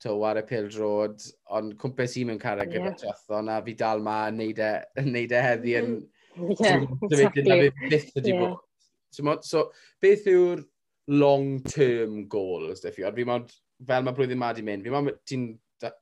to, 0.03 0.15
war 0.19 0.39
y 0.39 0.43
pil 0.47 0.69
drod, 0.71 1.23
ond 1.55 1.75
cwmpes 1.81 2.17
i 2.19 2.25
mewn 2.27 2.41
carreg 2.43 2.73
gyda 2.73 2.91
yeah. 2.91 2.99
triathlon, 3.01 3.51
a 3.51 3.61
fi 3.67 3.75
dal 3.79 4.03
ma 4.03 4.19
yn 4.31 4.39
neud 4.41 4.61
e, 4.63 4.73
neud 5.07 5.35
e 5.35 5.43
heddi 5.47 5.79
yn... 5.79 5.97
Yeah, 6.33 6.85
exactly. 7.05 7.43
Dyna 7.43 7.59
fi 7.61 7.89
byth 7.93 8.13
wedi 8.17 8.37
bod. 8.39 9.43
So, 9.45 9.67
beth 10.03 10.29
yw'r 10.31 10.63
long-term 11.13 12.27
goals, 12.29 12.81
dy 12.81 12.93
you. 12.99 13.11
Fi 13.17 13.27
mod, 13.29 13.53
fel 13.89 14.07
mae 14.07 14.17
blwyddyn 14.17 14.41
ma 14.41 14.53
di 14.57 14.65
mynd, 14.67 14.85
fi 14.87 14.95
mod 14.95 15.13
ti'n 15.29 15.51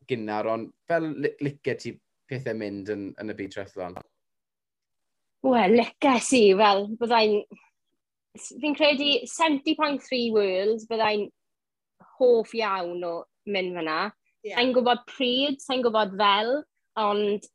gynnar, 0.08 0.48
ond 0.50 0.70
fel 0.88 1.10
li 1.24 1.32
licet 1.42 1.82
ti 1.82 1.94
pethau 2.30 2.56
mynd 2.58 2.92
yn, 2.92 3.10
yn 3.20 3.32
y 3.32 3.36
byd 3.36 3.54
trethlon? 3.56 3.98
Wel, 5.46 5.76
licet 5.80 6.24
si, 6.26 6.44
fel, 6.58 6.86
byddai'n... 7.00 7.42
Fi'n 8.38 8.76
credu 8.78 9.08
70.3 9.26 10.28
Worlds 10.36 10.86
byddai'n 10.90 11.24
hoff 12.20 12.52
iawn 12.54 13.02
o 13.02 13.14
mynd 13.50 13.74
fyna. 13.80 14.02
Yeah. 14.46 14.60
Sa'n 14.60 14.74
gwybod 14.76 15.02
pryd, 15.10 15.58
sa'n 15.64 15.82
gwybod 15.84 16.14
fel, 16.20 16.52
ond 17.00 17.48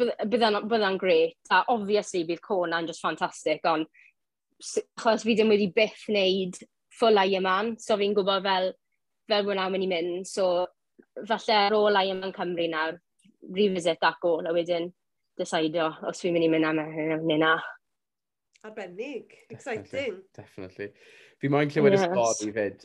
byddai'n 0.00 0.68
bydda 0.70 0.92
gret. 1.00 1.40
A 1.50 1.64
obviously 1.72 2.22
bydd 2.28 2.44
Cona'n 2.44 2.86
just 2.88 3.02
ffantastig, 3.02 3.64
ond 3.68 3.88
achos 4.60 5.24
fi 5.24 5.34
ddim 5.34 5.50
wedi 5.50 5.70
byth 5.74 6.06
wneud 6.12 6.60
full 6.98 7.20
Ironman, 7.22 7.74
so 7.80 7.96
fi'n 8.00 8.14
gwybod 8.16 8.44
fel, 8.46 8.70
fel 9.30 9.46
bod 9.46 9.58
na'n 9.58 9.74
mynd 9.74 9.86
i 9.86 9.90
mynd, 9.90 10.28
so 10.28 10.66
falle 11.28 11.56
ar 11.56 11.76
ôl 11.76 11.98
Ironman 12.02 12.34
Cymru 12.36 12.68
nawr, 12.70 12.98
revisit 13.56 14.00
that 14.02 14.20
goal, 14.22 14.46
a 14.46 14.54
wedyn 14.54 14.90
decidio 15.40 15.90
os 16.08 16.20
fi'n 16.22 16.34
mynd 16.36 16.48
i 16.48 16.52
mynd 16.52 16.70
am 16.70 16.80
hynny 16.84 17.20
neu 17.24 17.42
na. 17.42 17.56
Arbennig, 18.66 19.36
exciting. 19.48 20.20
Definitely. 20.36 20.90
Fi 21.40 21.48
moyn 21.48 21.70
clywed 21.72 21.96
yes. 21.96 22.04
y 22.04 22.10
stori 22.10 22.52
fyd 22.56 22.82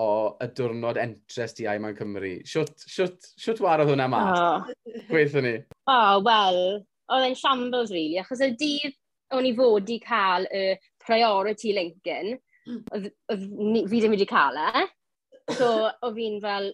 o 0.00 0.06
y 0.42 0.48
diwrnod 0.56 0.98
entres 0.98 1.54
di 1.58 1.68
Ironman 1.68 1.94
Cymru. 1.98 2.32
Siwt, 2.48 2.86
siwt, 2.88 3.28
siwt 3.38 3.60
warodd 3.62 3.92
hwnna 3.92 4.08
mas? 4.10 4.40
Oh. 4.40 5.04
Gweithio 5.10 5.44
ni. 5.44 5.58
O, 5.84 5.94
oh, 5.94 6.22
wel, 6.24 6.60
oedd 7.12 7.28
e'n 7.28 7.38
shambles, 7.38 7.92
really, 7.92 8.18
achos 8.22 8.42
y 8.42 8.50
dydd 8.58 8.96
o'n 9.34 9.46
i 9.48 9.52
fod 9.56 9.90
i 9.92 10.00
cael 10.02 10.48
y 10.54 10.64
priority 11.04 11.74
Lincoln, 11.76 12.38
oedd, 12.66 13.10
oedd 13.32 13.44
fi 13.90 14.00
ddim 14.00 14.14
wedi 14.14 14.28
cael 14.28 14.58
e. 14.60 14.84
So, 15.58 15.90
o 16.02 16.12
fi'n 16.16 16.40
fel, 16.44 16.70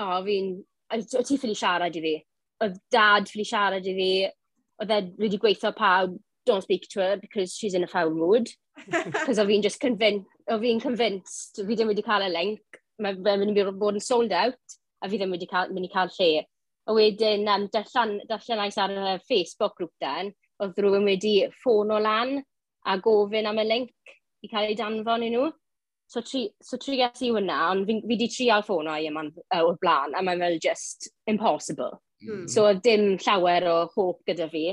o 0.00 0.06
oh, 0.06 0.22
fi'n, 0.24 0.54
o 0.96 1.24
ti 1.26 1.38
ffili 1.40 1.56
siarad 1.58 1.96
i 1.98 2.02
fi. 2.04 2.14
Oedd 2.64 2.78
dad 2.92 3.28
ffili 3.28 3.46
siarad 3.48 3.86
i 3.86 3.96
fi. 3.98 4.10
Oedd 4.82 4.92
e 4.92 5.02
wedi 5.20 5.40
gweithio 5.40 5.72
pawb, 5.76 6.16
don't 6.46 6.64
speak 6.64 6.88
to 6.92 7.00
her 7.00 7.16
because 7.20 7.54
she's 7.56 7.74
in 7.74 7.84
a 7.84 7.90
foul 7.90 8.14
mood. 8.14 8.50
Cos 9.26 9.38
o 9.38 9.46
fi'n 9.48 9.64
just 9.64 9.80
convinced, 9.80 10.28
o 10.48 10.58
fi'n 10.62 10.82
convinced, 10.82 11.62
fi 11.62 11.76
ddim 11.76 11.92
wedi 11.92 12.04
cael 12.06 12.26
y 12.28 12.32
link. 12.32 12.82
Mae'n 13.02 13.40
mynd 13.42 13.58
i 13.60 13.64
bod 13.76 13.98
yn 13.98 14.04
sold 14.04 14.32
out, 14.32 14.76
a 15.04 15.08
fi 15.10 15.18
ddim 15.20 15.34
wedi 15.36 15.48
cael, 15.50 15.72
mynd 15.74 15.88
i 15.88 15.92
cael 15.92 16.12
lle. 16.16 16.46
A 16.86 16.94
wedyn, 16.94 17.48
um, 17.50 17.66
darllen, 17.74 18.20
darllen 18.30 18.62
ar 18.62 18.92
y 19.16 19.16
Facebook 19.26 19.74
grŵp 19.80 19.92
den, 20.00 20.30
oedd 20.62 20.78
rhywun 20.80 21.08
wedi 21.08 21.34
ffôn 21.60 21.90
o 21.92 21.98
lan 22.00 22.38
a 22.86 22.94
gofyn 23.02 23.48
am 23.50 23.58
y 23.60 23.64
link 23.66 24.15
i 24.44 24.50
cael 24.50 24.70
ei 24.70 24.78
danfon 24.78 25.24
i 25.26 25.30
nhw. 25.32 25.50
So, 26.06 26.22
tri, 26.22 26.44
so 26.62 26.78
tri 26.78 27.00
ges 27.00 27.22
i 27.26 27.32
hwnna, 27.34 27.58
ond 27.72 27.86
fi, 27.88 27.96
fi 28.06 28.18
di 28.18 28.28
trial 28.30 28.62
ffono 28.62 28.94
i 28.94 29.08
yma 29.08 29.24
uh, 29.26 29.62
o'r 29.62 29.78
blaen, 29.82 30.14
a 30.14 30.22
mae'n 30.22 30.42
fel 30.44 30.58
just 30.62 31.08
impossible. 31.26 31.96
Mm. 32.22 32.44
So, 32.50 32.68
dim 32.78 33.16
llawer 33.24 33.66
o 33.66 33.78
hop 33.94 34.20
gyda 34.28 34.46
fi. 34.52 34.68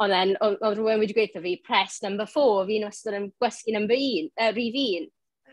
Ond 0.00 0.14
then, 0.14 0.36
oedd 0.40 0.78
rhywun 0.78 1.02
wedi 1.02 1.16
gweithio 1.16 1.42
fi, 1.44 1.56
press 1.66 1.98
number 2.04 2.28
four, 2.30 2.62
fi'n 2.68 2.86
wastad 2.86 3.18
yn 3.18 3.26
gwesgu 3.42 3.74
number 3.74 3.98
un, 3.98 4.30
uh, 4.40 4.52
rhif 4.54 4.78
un. 4.84 5.10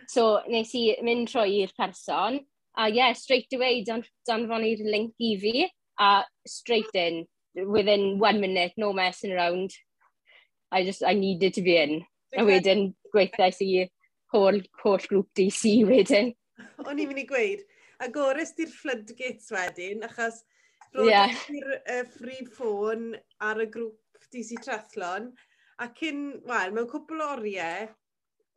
So, 0.08 0.28
nes 0.48 0.76
i 0.78 0.84
mynd 1.04 1.32
trwy'r 1.34 1.74
person, 1.76 2.40
a 2.78 2.88
yeah, 2.94 3.12
straight 3.18 3.52
away, 3.58 3.82
dan, 3.84 4.06
danfon 4.30 4.64
i'r 4.70 4.86
link 4.86 5.18
i 5.20 5.34
fi, 5.42 5.66
a 6.00 6.12
straight 6.48 6.94
in, 6.94 7.26
within 7.66 8.20
one 8.20 8.40
minute, 8.40 8.78
no 8.78 8.94
messing 8.94 9.34
around. 9.34 9.74
I 10.72 10.84
just, 10.84 11.04
I 11.04 11.14
needed 11.14 11.56
to 11.56 11.62
be 11.62 11.78
in. 11.78 12.04
A 12.38 12.44
wedyn, 12.44 12.94
gweithais 13.14 13.62
i 13.66 13.72
holl, 14.34 14.62
holl 14.84 15.10
grŵp 15.12 15.30
DC 15.38 15.74
wedyn. 15.88 16.34
O'n 16.86 17.00
i'n 17.00 17.10
mynd 17.10 17.24
i 17.24 17.28
gweud, 17.30 17.64
agores 18.04 18.54
di'r 18.58 18.74
floodgates 18.74 19.52
wedyn, 19.54 20.06
achos 20.08 20.42
roedd 20.96 21.12
yeah. 21.12 21.46
i'r 21.54 21.76
uh, 21.78 22.02
free 22.18 22.48
ffôn 22.56 23.14
ar 23.44 23.62
y 23.64 23.70
grŵp 23.74 24.28
DC 24.34 24.60
Trathlon, 24.66 25.32
a 25.84 25.88
cyn, 25.98 26.28
wel, 26.50 26.74
mewn 26.76 26.90
cwbl 26.92 27.24
o 27.24 27.32
oriau, 27.38 27.88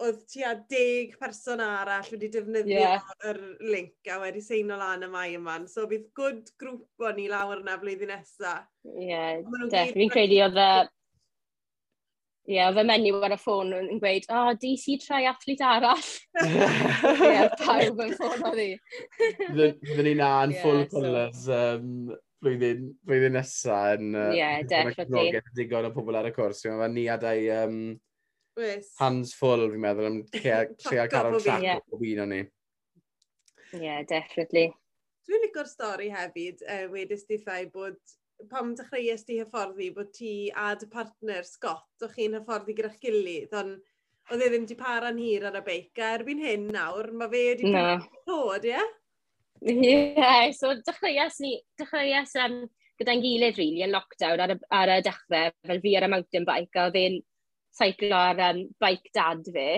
oedd 0.01 0.21
tua 0.33 0.55
deg 0.71 1.17
person 1.21 1.61
arall 1.61 2.09
wedi 2.15 2.31
defnyddio 2.33 2.79
yeah. 2.79 3.11
yr 3.29 3.41
link 3.61 4.09
a 4.09 4.17
wedi 4.23 4.41
seino 4.45 4.79
lan 4.81 5.05
y 5.05 5.11
mai 5.13 5.27
yma. 5.37 5.59
So 5.69 5.85
bydd 5.91 6.07
good 6.17 6.49
grŵp 6.61 7.05
o'n 7.11 7.21
i 7.21 7.27
lawr 7.29 7.61
yna 7.61 7.77
flwyddyn 7.83 8.13
nesaf. 8.15 8.65
Ie, 8.95 9.11
yeah, 9.11 9.69
def. 9.73 9.93
Fi'n 9.97 10.13
credu 10.15 10.41
oedd 10.47 10.57
y 10.57 10.71
Ie, 12.49 12.55
yeah, 12.57 12.71
fe 12.73 12.83
menyw 12.89 13.21
ar 13.27 13.35
y 13.35 13.37
ffôn 13.39 13.69
yn 13.77 13.99
gweud, 14.01 14.25
o, 14.33 14.39
oh, 14.41 14.55
DC 14.59 14.81
si 14.83 14.95
trai 15.03 15.27
athlete 15.29 15.67
arall. 15.67 16.07
Ie, 16.41 17.29
yeah, 17.29 17.51
pawb 17.61 18.01
yn 18.01 18.15
ffôn 18.17 18.47
o 18.49 18.53
ddi. 18.55 18.71
Fy 19.19 20.05
ni 20.07 20.15
na 20.19 20.31
yn 20.47 20.55
yeah, 20.57 20.63
full 20.65 20.87
colours 20.91 21.45
um, 21.53 21.91
blwyddyn, 22.41 22.87
blwyddyn 23.07 23.37
nesaf 23.37 23.99
yn... 23.99 24.15
Ie, 24.17 24.39
yeah, 24.39 24.63
definitely. 24.65 25.43
digon 25.59 25.91
o 25.91 25.93
pobl 25.95 26.17
ar 26.17 26.31
y 26.31 26.33
cwrs. 26.35 26.65
Mae 26.81 26.91
ni 26.95 27.05
adau 27.13 27.45
um, 27.59 27.77
hands 29.03 29.35
full, 29.37 29.69
fi'n 29.75 29.85
meddwl, 29.85 30.09
am 30.09 30.23
treial 30.33 31.13
cael 31.13 31.31
o'n 31.31 31.39
trac 31.45 31.93
o 31.93 32.01
byd 32.01 32.25
o'n 32.25 32.35
ni. 32.35 32.41
Ie, 33.77 33.85
yeah, 33.85 34.01
definitely. 34.09 34.71
Dwi'n 35.29 35.45
licor 35.45 35.69
stori 35.69 36.09
hefyd, 36.11 36.65
uh, 36.65 36.87
wedys 36.97 37.29
di 37.29 37.39
thai 37.45 37.67
bod 37.71 38.01
pam 38.49 38.75
dechreuais 38.79 39.27
di 39.29 39.39
hyfforddi 39.41 39.91
bod 39.95 40.13
ti 40.17 40.35
a 40.57 40.73
dy 40.79 40.89
partner 40.93 41.45
Scott 41.47 42.07
o'ch 42.07 42.17
chi'n 42.17 42.39
hyfforddi 42.39 42.77
gyda'ch 42.79 43.01
gilydd, 43.03 43.55
ond 43.61 43.79
oedd 44.31 44.45
e 44.47 44.49
ddim 44.51 44.67
di 44.69 44.77
para'n 44.79 45.21
hir 45.21 45.47
ar 45.49 45.59
y 45.59 45.63
beic, 45.67 45.93
a 45.99 46.15
erbyn 46.17 46.43
hyn 46.45 46.69
nawr, 46.75 47.11
mae 47.13 47.31
fe 47.33 47.45
wedi 47.51 47.71
no. 47.75 47.87
bod, 48.29 48.67
ie? 48.67 48.75
Yeah? 48.75 48.91
Ie, 49.61 49.95
yeah, 50.17 50.51
so 50.57 50.73
dechreuais 50.87 51.37
ni, 51.45 51.57
dechreuais 51.79 52.33
um, 52.41 52.63
gyda'n 53.01 53.23
gilydd 53.25 53.59
rili 53.59 53.81
really, 53.81 53.87
yn 53.89 53.95
lockdown 53.95 54.41
ar 54.45 54.55
y, 54.55 54.59
ar 54.77 54.93
y 54.95 55.01
dechrau, 55.05 55.53
fel 55.69 55.83
fi 55.85 55.97
ar 55.99 56.07
y 56.07 56.11
mountain 56.15 56.47
bike, 56.49 56.81
a 56.81 56.93
fe'n 56.95 57.19
saiclo 57.77 58.21
ar 58.31 58.45
um, 58.51 58.63
bike 58.83 59.13
dad 59.17 59.51
fi. 59.55 59.69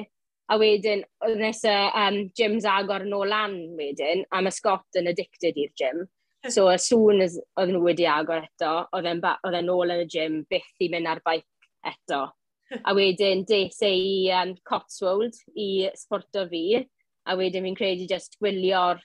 A 0.53 0.59
wedyn, 0.61 1.05
oedd 1.25 1.39
nes 1.41 1.63
y 1.65 1.77
um, 2.03 2.19
gyms 2.39 2.67
agor 2.69 3.07
yn 3.07 3.15
ôl 3.17 3.31
lan 3.31 3.57
wedyn, 3.79 4.27
a 4.31 4.43
mae 4.45 4.55
Scott 4.55 5.01
yn 5.01 5.09
addicted 5.11 5.59
i'r 5.59 5.73
gym. 5.79 6.03
So, 6.49 6.67
as 6.69 6.89
soon 6.89 7.21
as 7.23 7.37
oedd 7.61 7.71
nhw 7.71 7.83
wedi 7.85 8.07
agor 8.11 8.43
eto, 8.43 8.73
oedd 8.97 9.07
e'n 9.07 9.71
ôl 9.71 9.95
yn 9.95 10.03
y 10.03 10.07
gym, 10.11 10.41
byth 10.51 10.83
i 10.83 10.89
mynd 10.91 11.11
ar 11.11 11.21
baic 11.25 11.47
eto. 11.87 12.25
A 12.89 12.95
wedyn, 12.97 13.45
des 13.47 13.79
i 13.87 14.31
um, 14.35 14.55
Cotswold 14.67 15.37
i 15.55 15.91
sporto 15.99 16.47
fi, 16.51 16.81
a 17.29 17.37
wedyn 17.39 17.69
fi'n 17.69 17.77
credu 17.79 18.09
just 18.11 18.39
gwylio'r 18.41 18.99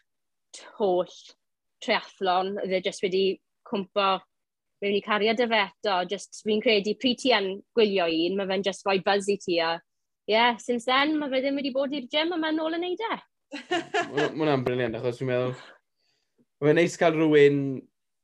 holl 0.80 1.14
triathlon, 1.84 2.56
oedd 2.64 2.74
e 2.74 2.82
just 2.82 3.04
wedi 3.06 3.26
cwmpo 3.70 4.08
mewn 4.82 4.98
i 4.98 5.04
cariad 5.06 5.44
y 5.44 5.50
fe 5.52 5.62
eto, 5.68 6.00
just 6.10 6.42
fi'n 6.48 6.64
credu 6.64 6.96
pryd 6.98 7.22
ti 7.22 7.36
yn 7.38 7.52
gwylio 7.78 8.08
un, 8.08 8.38
mae 8.40 8.50
fe'n 8.50 8.66
just 8.66 8.88
rhoi 8.88 8.98
buzz 9.06 9.30
i 9.30 9.38
ti 9.44 9.60
a 9.62 9.76
yeah, 10.32 10.58
since 10.58 10.86
then, 10.90 11.18
mae 11.20 11.30
fe 11.32 11.44
ddim 11.44 11.60
wedi 11.62 11.74
bod 11.76 11.94
i'r 11.94 12.10
gym 12.12 12.34
a 12.34 12.40
mae'n 12.42 12.62
ôl 12.64 12.78
yn 12.80 12.88
neud 12.88 13.04
e. 13.12 13.18
Mae'n 14.40 14.66
briliant, 14.66 14.98
achos 14.98 15.22
dwi'n 15.22 15.30
meddwl, 15.32 15.54
Mae'n 16.64 16.80
neis 16.80 16.98
cael 16.98 17.16
rhywun 17.18 17.62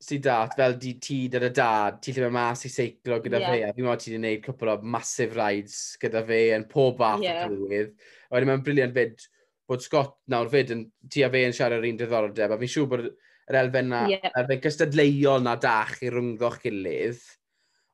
sy'n 0.03 0.23
dat, 0.23 0.55
fel 0.57 0.75
di 0.79 0.93
ti 1.01 1.17
gyda 1.31 1.49
dad, 1.53 1.99
ti 2.03 2.11
lle 2.15 2.27
mae 2.27 2.35
mas 2.35 2.65
i 2.67 2.71
seiclo 2.71 3.19
gyda 3.23 3.39
yeah. 3.39 3.51
fe, 3.51 3.59
a 3.63 3.75
fi'n 3.75 3.85
meddwl 3.85 3.99
ti 4.01 4.09
wedi 4.11 4.19
gwneud 4.19 4.41
cwpl 4.47 4.71
o 4.73 4.77
massive 4.95 5.37
rides 5.37 5.77
gyda 6.01 6.23
fe 6.27 6.39
yn 6.57 6.65
pob 6.71 6.97
fath 6.99 7.23
yeah. 7.23 7.45
o 7.45 7.51
drywydd. 7.51 7.93
A 8.27 8.35
wedyn 8.35 8.49
mae'n 8.51 8.63
briliant 8.65 8.95
fyd 8.97 9.27
bod 9.69 9.85
Scott 9.85 10.17
nawr 10.33 10.49
fyd 10.51 10.73
yn 10.75 10.81
ti 11.13 11.23
a 11.23 11.29
fe 11.31 11.45
yn 11.47 11.55
siarad 11.55 11.79
yr 11.79 11.91
un 11.91 11.99
diddordeb, 12.01 12.51
a 12.51 12.59
fi'n 12.59 12.73
siŵr 12.73 12.89
bod 12.91 13.05
yr 13.07 13.59
elfen 13.61 13.93
na, 13.93 14.01
yeah. 14.11 14.33
elfen 14.41 14.63
gystadleuol 14.65 15.45
na 15.45 15.53
dach 15.61 15.95
i 16.03 16.11
rhwngddo'ch 16.11 16.59
gilydd, 16.65 17.21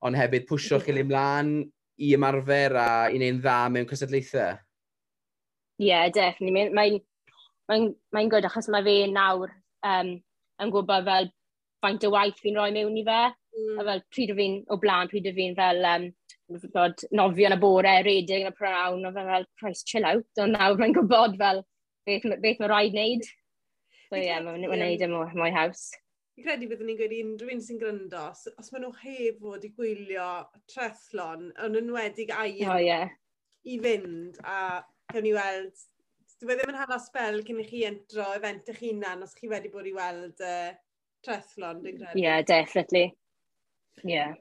ond 0.07 0.17
hefyd 0.17 0.47
pwysio'ch 0.49 0.87
gilydd 0.87 1.11
mlaen 1.11 1.53
i 1.99 2.13
ymarfer 2.15 2.77
a 2.79 2.87
i 3.11 3.19
wneud 3.19 3.43
dda 3.43 3.59
mewn 3.75 3.89
cystadlaethau. 3.89 4.57
Ie, 5.79 5.91
yeah, 5.91 6.09
definitely. 6.11 6.55
Mae'n 6.55 6.73
mae, 6.75 6.97
mae, 7.69 7.85
mae 8.15 8.31
good 8.31 8.47
achos 8.49 8.71
mae 8.71 8.83
fe 8.87 8.97
nawr 9.11 9.53
um, 9.85 10.15
yn 10.63 10.73
gwybod 10.73 11.07
fel 11.07 11.29
faint 11.83 12.05
o 12.07 12.11
waith 12.13 12.39
fi'n 12.43 12.57
rhoi 12.59 12.71
mewn 12.75 12.97
i 12.99 13.05
fe. 13.07 13.21
Mm. 13.59 13.79
A 13.81 13.85
fel 13.87 14.03
pryd 14.15 14.33
o 14.33 14.37
fi'n 14.39 14.57
o 14.69 14.79
blaen, 14.81 15.11
pryd 15.11 15.29
o 15.29 15.33
fi'n 15.35 15.55
fel 15.57 15.87
um, 15.89 16.07
bod, 16.73 17.05
nofio 17.15 17.49
yn 17.49 17.55
y 17.55 17.59
bore, 17.61 17.95
redeg 18.05 18.45
yn 18.45 18.51
y 18.51 18.55
prawn, 18.57 19.07
a 19.07 19.13
fel, 19.15 19.47
Christ, 19.61 19.87
chill 19.89 20.07
out. 20.07 20.27
Ond 20.43 20.57
nawr 20.57 20.79
mae'n 20.79 20.95
gwybod 20.97 21.37
fel 21.41 21.63
beth, 22.07 22.27
beth 22.43 22.61
mae 22.61 22.71
rhaid 22.71 22.95
wneud. 22.97 23.31
So 24.09 24.17
ie, 24.17 24.27
yeah, 24.27 24.43
mae'n 24.45 24.67
wneud 24.67 25.03
e 25.03 25.09
yn 25.09 25.17
mwy 25.37 25.51
haws. 25.55 25.89
Fi'n 26.35 26.47
credu 26.47 26.69
byddwn 26.71 26.87
ni'n 26.89 26.99
gweud 26.99 27.15
unrhyw 27.19 27.53
un 27.55 27.63
sy'n 27.63 27.81
gryndo, 27.81 28.25
os 28.31 28.71
maen 28.71 28.85
nhw 28.85 28.93
heb 29.01 29.41
fod 29.43 29.65
i 29.67 29.73
gwylio 29.75 30.29
trethlon, 30.71 31.49
yn 31.65 31.79
enwedig 31.81 32.31
air 32.31 32.71
oh, 32.71 32.79
yeah. 32.79 33.11
i 33.67 33.75
fynd, 33.83 34.39
a 34.47 34.81
cawn 35.11 35.25
ni 35.25 35.33
weld 35.35 35.83
dwi 36.39 36.55
ddim 36.55 36.71
yn 36.71 36.77
hala 36.79 36.99
spel 37.03 37.41
cyn 37.47 37.63
i 37.63 37.65
chi 37.67 37.85
entro 37.87 38.27
event 38.35 38.69
eich 38.71 38.83
hunan 38.83 39.25
os 39.25 39.33
chi 39.35 39.49
wedi 39.51 39.71
bod 39.73 39.87
i 39.89 39.95
weld 39.95 40.43
uh, 40.45 40.69
trethlon, 41.25 41.81
dwi'n 41.83 41.97
credu. 41.99 42.21
Yeah, 42.21 42.41
definitely. 42.47 43.13
Yeah. 44.03 44.37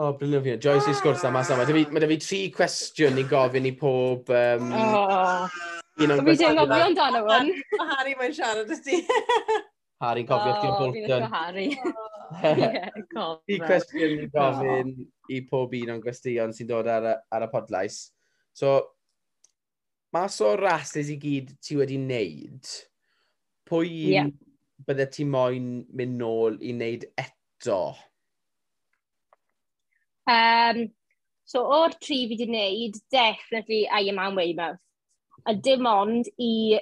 O, 0.00 0.08
oh, 0.08 0.12
briliant. 0.18 0.62
Joyce 0.64 0.90
i 0.90 0.96
sgwrs 0.96 1.22
am 1.28 1.36
asama. 1.38 1.66
Mae 1.68 2.02
da 2.02 2.08
fi 2.10 2.18
tri 2.24 2.40
cwestiwn 2.54 3.20
i 3.20 3.26
gofyn 3.30 3.68
i 3.68 3.74
pob... 3.78 4.30
Um, 4.32 4.70
oh. 4.72 5.58
Un 6.00 6.14
o'n 6.14 6.22
gwestiwn. 6.24 6.56
Dwi'n 6.56 6.70
gofio 6.70 6.86
amdano 6.88 7.24
hwn. 7.26 7.50
Mae 7.76 7.90
Harry 7.92 8.14
mae'n 8.18 8.36
siarad 8.36 8.70
ysdi. 8.72 9.02
Harry'n 10.04 10.28
cofio 10.30 10.54
chdi'n 10.56 10.78
bwlton. 10.78 11.26
Oh, 11.26 11.34
Harry. 11.34 11.68
Tri 13.44 13.58
cwestiwn 13.60 14.24
i 14.24 14.30
gofyn 14.32 14.94
i 15.30 15.42
pob 15.50 15.76
un 15.76 15.92
o'n 15.94 16.00
gwestiwn 16.02 16.56
sy'n 16.56 16.70
dod 16.70 16.88
ar, 16.88 17.10
ar 17.28 17.46
y 17.46 17.50
podlais. 17.52 18.06
So, 18.56 18.78
mas 20.12 20.40
o 20.40 20.54
rasters 20.58 21.10
i 21.12 21.16
gyd 21.20 21.52
ti 21.62 21.76
wedi 21.78 21.98
wneud, 22.00 22.70
pwy 23.70 23.90
yeah. 24.10 24.30
bydde 24.86 25.06
ti 25.14 25.26
moyn 25.28 25.68
mynd 25.94 26.18
nôl 26.18 26.58
i 26.58 26.72
wneud 26.74 27.06
eto? 27.20 27.80
Um, 30.30 30.88
so 31.46 31.62
o'r 31.66 31.94
tri 32.02 32.24
fi 32.24 32.34
wedi 32.34 32.48
wneud, 32.50 32.98
definitely 33.14 33.84
I 33.86 34.10
am 34.10 34.18
am 34.22 34.38
Weymouth. 34.38 34.82
A 35.46 35.54
dim 35.54 35.86
ond 35.88 36.28
i 36.38 36.80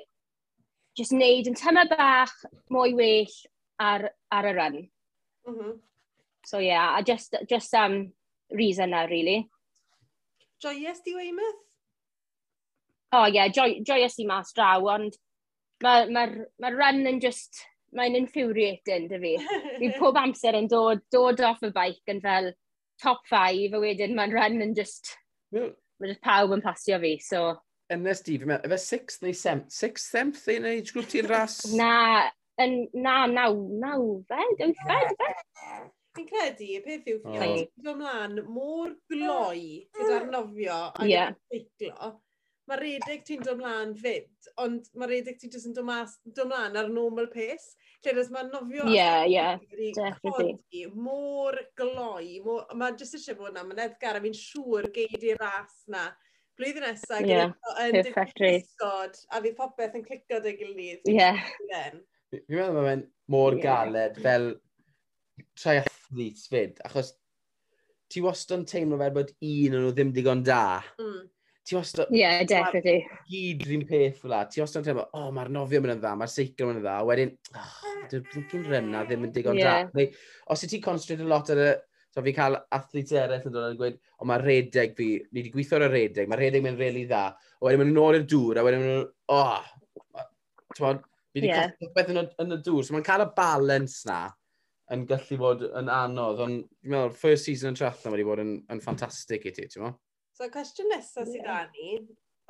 just 0.98 1.14
wneud 1.14 1.46
yn 1.50 1.58
tyma 1.58 1.84
bach 1.90 2.34
mwy 2.72 2.96
well 2.96 3.36
ar, 3.78 4.08
ar 4.34 4.48
y 4.50 4.56
run. 4.56 4.80
Mm 5.46 5.54
-hmm. 5.54 5.78
So 6.44 6.58
yeah, 6.58 6.96
a 6.98 7.02
just, 7.02 7.36
just 7.48 7.74
um, 7.74 8.12
reason 8.50 8.90
na, 8.90 9.04
really. 9.04 9.48
Joyous 10.60 11.00
di 11.04 11.14
Weymouth? 11.14 11.67
oh, 13.12 13.26
yeah, 13.26 13.48
joy, 13.48 13.80
joyous 13.86 14.18
i 14.18 14.26
mas 14.28 14.52
draw, 14.56 14.82
ond 14.94 15.16
mae'r 15.82 16.08
ma, 16.12 16.26
ma, 16.26 16.46
ma 16.64 16.72
run 16.74 17.06
yn 17.06 17.20
just, 17.22 17.62
mae'n 17.96 18.16
infuriating 18.18 19.08
dy 19.10 19.20
fi. 19.22 19.34
Fi 19.80 19.92
pob 19.98 20.18
amser 20.20 20.58
yn 20.58 20.68
dod, 20.70 21.04
dod 21.14 21.40
off 21.46 21.62
y 21.64 21.72
bike 21.74 22.14
yn 22.14 22.22
fel 22.24 22.52
top 23.02 23.22
5, 23.30 23.76
a 23.76 23.82
wedyn 23.82 24.16
mae'n 24.16 24.34
run 24.34 24.62
yn 24.64 24.74
just, 24.76 25.14
well, 25.54 25.70
mae 26.00 26.12
just 26.12 26.24
pawb 26.24 26.56
yn 26.56 26.64
pasio 26.64 26.98
fi, 27.02 27.16
so... 27.22 27.52
Ynnes 27.94 28.20
di, 28.24 28.34
fi'n 28.36 28.50
meddwl, 28.50 28.68
efe 28.68 28.80
6th 28.84 29.22
neu 29.24 29.36
7th? 29.36 29.70
6th, 29.72 30.10
7th 30.12 30.48
neu 30.64 30.74
age 30.74 30.92
group 30.92 31.08
ti'n 31.08 31.30
ras? 31.30 31.62
Na, 31.78 31.92
yn, 32.60 32.82
na, 32.92 33.22
naw, 33.30 33.54
naw, 33.54 34.02
nawfed, 34.26 34.58
wythfed, 34.60 35.14
fe? 35.22 35.78
Fi'n 36.18 36.26
credu, 36.28 36.68
y 36.74 36.82
peth 36.82 37.08
yw, 37.12 37.20
fi'n 37.22 37.54
oh. 37.86 37.92
ymlaen 37.94 38.40
mor 38.50 38.90
gloi 39.12 39.84
gyda'r 39.96 40.26
nofio 40.32 40.80
a 40.90 41.06
yeah. 41.06 41.36
gyda'r 41.54 42.16
mae 42.68 42.78
redeg 42.80 43.24
ti'n 43.24 43.44
dod 43.44 43.60
mlaen 43.60 43.94
fyd, 43.96 44.28
ond 44.60 44.88
mae 44.98 45.08
redeg 45.08 45.38
ti'n 45.40 45.52
jyst 45.52 45.68
yn 45.70 45.76
dod 45.76 46.48
mlaen 46.50 46.76
ar 46.76 46.90
normal 46.92 47.28
pace. 47.32 47.76
Lle 48.04 48.12
Lledas 48.12 48.28
mae'n 48.30 48.50
nofio 48.52 48.84
yeah, 48.92 49.24
yeah, 49.26 49.58
codi, 50.22 50.84
mor 50.94 51.56
gloi, 51.78 52.38
mae 52.78 52.96
jyst 53.00 53.18
eisiau 53.18 53.38
bod 53.40 53.50
yna, 53.50 53.64
mae'n 53.66 53.84
edgar 53.88 54.18
a 54.18 54.22
fi'n 54.22 54.36
siŵr 54.36 54.90
geid 54.94 55.24
i'r 55.32 55.40
ras 55.42 55.80
na. 55.90 56.04
Blwyddyn 56.58 56.86
nesaf, 56.88 57.22
yeah, 57.26 57.54
yn 57.84 58.00
disgod, 58.02 59.18
a 59.30 59.40
fi 59.44 59.52
popeth 59.58 59.96
yn 59.98 60.04
clicio 60.06 60.40
dy 60.42 60.54
gilydd. 60.58 61.10
Yeah. 61.10 61.40
Fi'n 62.34 62.44
meddwl 62.50 62.82
mae'n 62.82 63.06
mor 63.32 63.56
galed 63.62 64.18
fel 64.22 64.50
triathletes 65.58 66.50
fyd, 66.50 66.82
achos 66.86 67.14
ti 68.10 68.22
wastad 68.24 68.60
yn 68.60 68.68
teimlo 68.68 68.98
fel 69.00 69.14
bod 69.14 69.34
un 69.38 69.76
o'n 69.78 69.84
nhw 69.86 69.94
ddim 69.94 70.14
digon 70.16 70.44
da. 70.46 70.62
Mm 71.00 71.26
ti 71.68 71.76
wastad... 71.76 72.08
Ie, 72.14 72.22
yeah, 72.22 72.44
definitely. 72.48 73.02
Gyd 73.28 73.66
rhywun 73.66 73.84
peth 73.88 74.22
fel 74.22 74.32
la. 74.32 74.44
Ti 74.48 74.62
wastad 74.62 74.82
yn 74.82 74.86
teimlo, 74.86 75.04
o, 75.10 75.26
oh, 75.26 75.28
mae'r 75.36 75.50
nofio 75.52 75.82
mynd 75.84 75.96
yn 75.96 76.00
dda, 76.00 76.14
mae'r 76.16 76.32
seicl 76.32 76.70
mynd 76.70 76.80
yn 76.80 76.86
dda. 76.86 76.94
Wedyn, 77.08 77.34
ah, 77.52 77.74
oh, 77.84 77.98
dwi'n 78.12 78.24
blinkin 78.30 78.64
rynna 78.70 79.04
ddim 79.08 79.26
yn 79.28 79.34
digon 79.34 79.60
yeah. 79.60 79.84
da. 79.84 79.98
Neu, 79.98 80.08
os 80.54 80.64
ti'n 80.64 80.82
concentrate 80.84 81.26
a 81.26 81.28
lot 81.28 81.52
ar 81.54 81.62
y... 81.66 81.68
So 82.16 82.22
fi'n 82.24 82.34
cael 82.38 82.56
athlet 82.72 83.10
eraill 83.12 83.44
yn 83.50 83.52
dod 83.52 83.66
yn 83.68 83.76
gweud, 83.78 83.98
o 84.16 84.26
mae'r 84.26 84.42
redeg 84.48 84.94
fi, 84.96 85.10
ni 85.28 85.42
wedi 85.42 85.50
gweithio 85.52 85.76
ar 85.76 85.84
y 85.84 85.88
redeg, 85.92 86.30
mae'r 86.30 86.40
redeg 86.40 86.64
mynd 86.64 86.80
really 86.80 87.04
dda. 87.04 87.26
O 87.60 87.68
wedyn 87.68 87.82
mae'n 87.82 88.00
ôl 88.00 88.16
i'r 88.16 88.24
dŵr, 88.32 88.58
a 88.58 88.64
wedyn 88.64 88.80
mae'n, 88.86 89.04
o, 89.04 89.36
oh, 89.36 90.24
ti'n 90.72 91.02
fi 91.04 91.36
wedi 91.36 91.50
yeah. 91.52 91.68
cael 91.76 91.92
beth 91.98 92.12
yn, 92.14 92.22
yn 92.46 92.56
y 92.56 92.60
dŵr. 92.64 92.88
So 92.88 92.96
mae'n 92.96 93.06
cael 93.06 93.26
y 93.26 93.28
balance 93.36 94.08
na 94.08 94.22
yn 94.96 95.04
gallu 95.10 95.38
bod 95.44 95.66
yn 95.68 95.92
anodd, 95.92 96.40
ond 96.46 96.64
dwi'n 96.64 96.94
meddwl, 96.94 97.14
first 97.20 97.50
season 97.50 97.74
yn 97.74 97.78
Trathlon 97.78 98.16
wedi 98.16 98.26
bod 98.26 98.40
yn, 98.42 98.54
yn 98.72 98.80
ffantastig 98.82 99.44
i 99.44 99.52
ti, 99.52 99.68
ti'n 99.68 99.84
meddwl? 99.84 99.98
So, 100.38 100.46
cwestiwn 100.54 100.92
nesaf 100.92 101.26
sydd 101.26 101.40
yeah. 101.42 101.64
da 101.66 101.70
ni, 101.74 101.96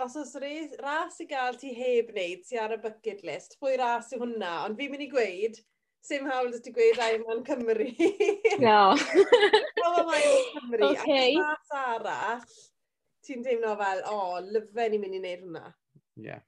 os 0.05 0.15
oes 0.21 0.73
ras 0.83 1.15
i 1.25 1.27
gael 1.31 1.55
ti 1.57 1.71
heb 1.73 2.11
wneud, 2.13 2.43
ti 2.45 2.59
ar 2.61 2.75
y 2.75 2.77
bucket 2.83 3.23
list, 3.25 3.55
pwy 3.63 3.79
ras 3.81 4.11
yw 4.13 4.21
hwnna, 4.27 4.51
ond 4.67 4.77
fi'n 4.77 4.91
mynd 4.93 5.05
i 5.07 5.09
gweud, 5.15 5.55
sim 6.05 6.27
hawl 6.29 6.51
ydych 6.51 6.67
ti 6.67 6.73
gweud 6.77 6.99
ai 7.01 7.15
yma'n 7.17 7.41
Cymru. 7.47 7.87
no. 8.67 8.83
Wel, 9.81 9.97
yma 10.03 10.19
yma'n 10.19 10.51
Cymru. 10.51 10.91
Okay. 10.91 11.31
A 11.41 11.47
ras 11.47 11.73
arall, 11.79 12.43
ti'n 13.25 13.47
teimlo 13.47 13.73
fel, 13.81 14.03
o, 14.11 14.19
oh, 14.19 14.43
lyfen 14.45 14.97
i'n 14.99 15.05
mynd 15.07 15.17
i 15.17 15.23
wneud 15.23 15.47
hwnna. 15.47 15.73
Yeah. 16.27 16.45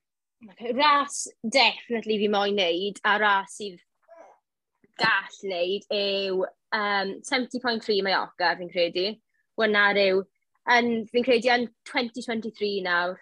Okay. 0.50 0.74
Ras 0.76 1.22
definitely 1.56 2.18
fi 2.20 2.28
moyn 2.34 2.60
wneud, 2.60 3.00
a 3.08 3.14
ras 3.22 3.56
sydd 3.56 3.80
gall 5.00 5.40
wneud 5.46 5.88
yw 5.88 6.44
um, 6.44 7.16
70.3 7.24 8.04
Mallorca, 8.04 8.52
fi'n 8.60 8.74
credu. 8.76 9.06
Wna 9.56 9.86
rhyw 9.96 10.20
And 10.70 11.08
fi'n 11.10 11.26
credu 11.26 11.50
yn 11.50 11.66
2023 11.88 12.78
nawr, 12.86 13.18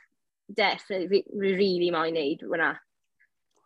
definitely, 0.48 1.08
fi 1.08 1.40
really 1.40 1.88
moyn 1.94 2.16
neud 2.16 2.44
hwnna. 2.44 2.74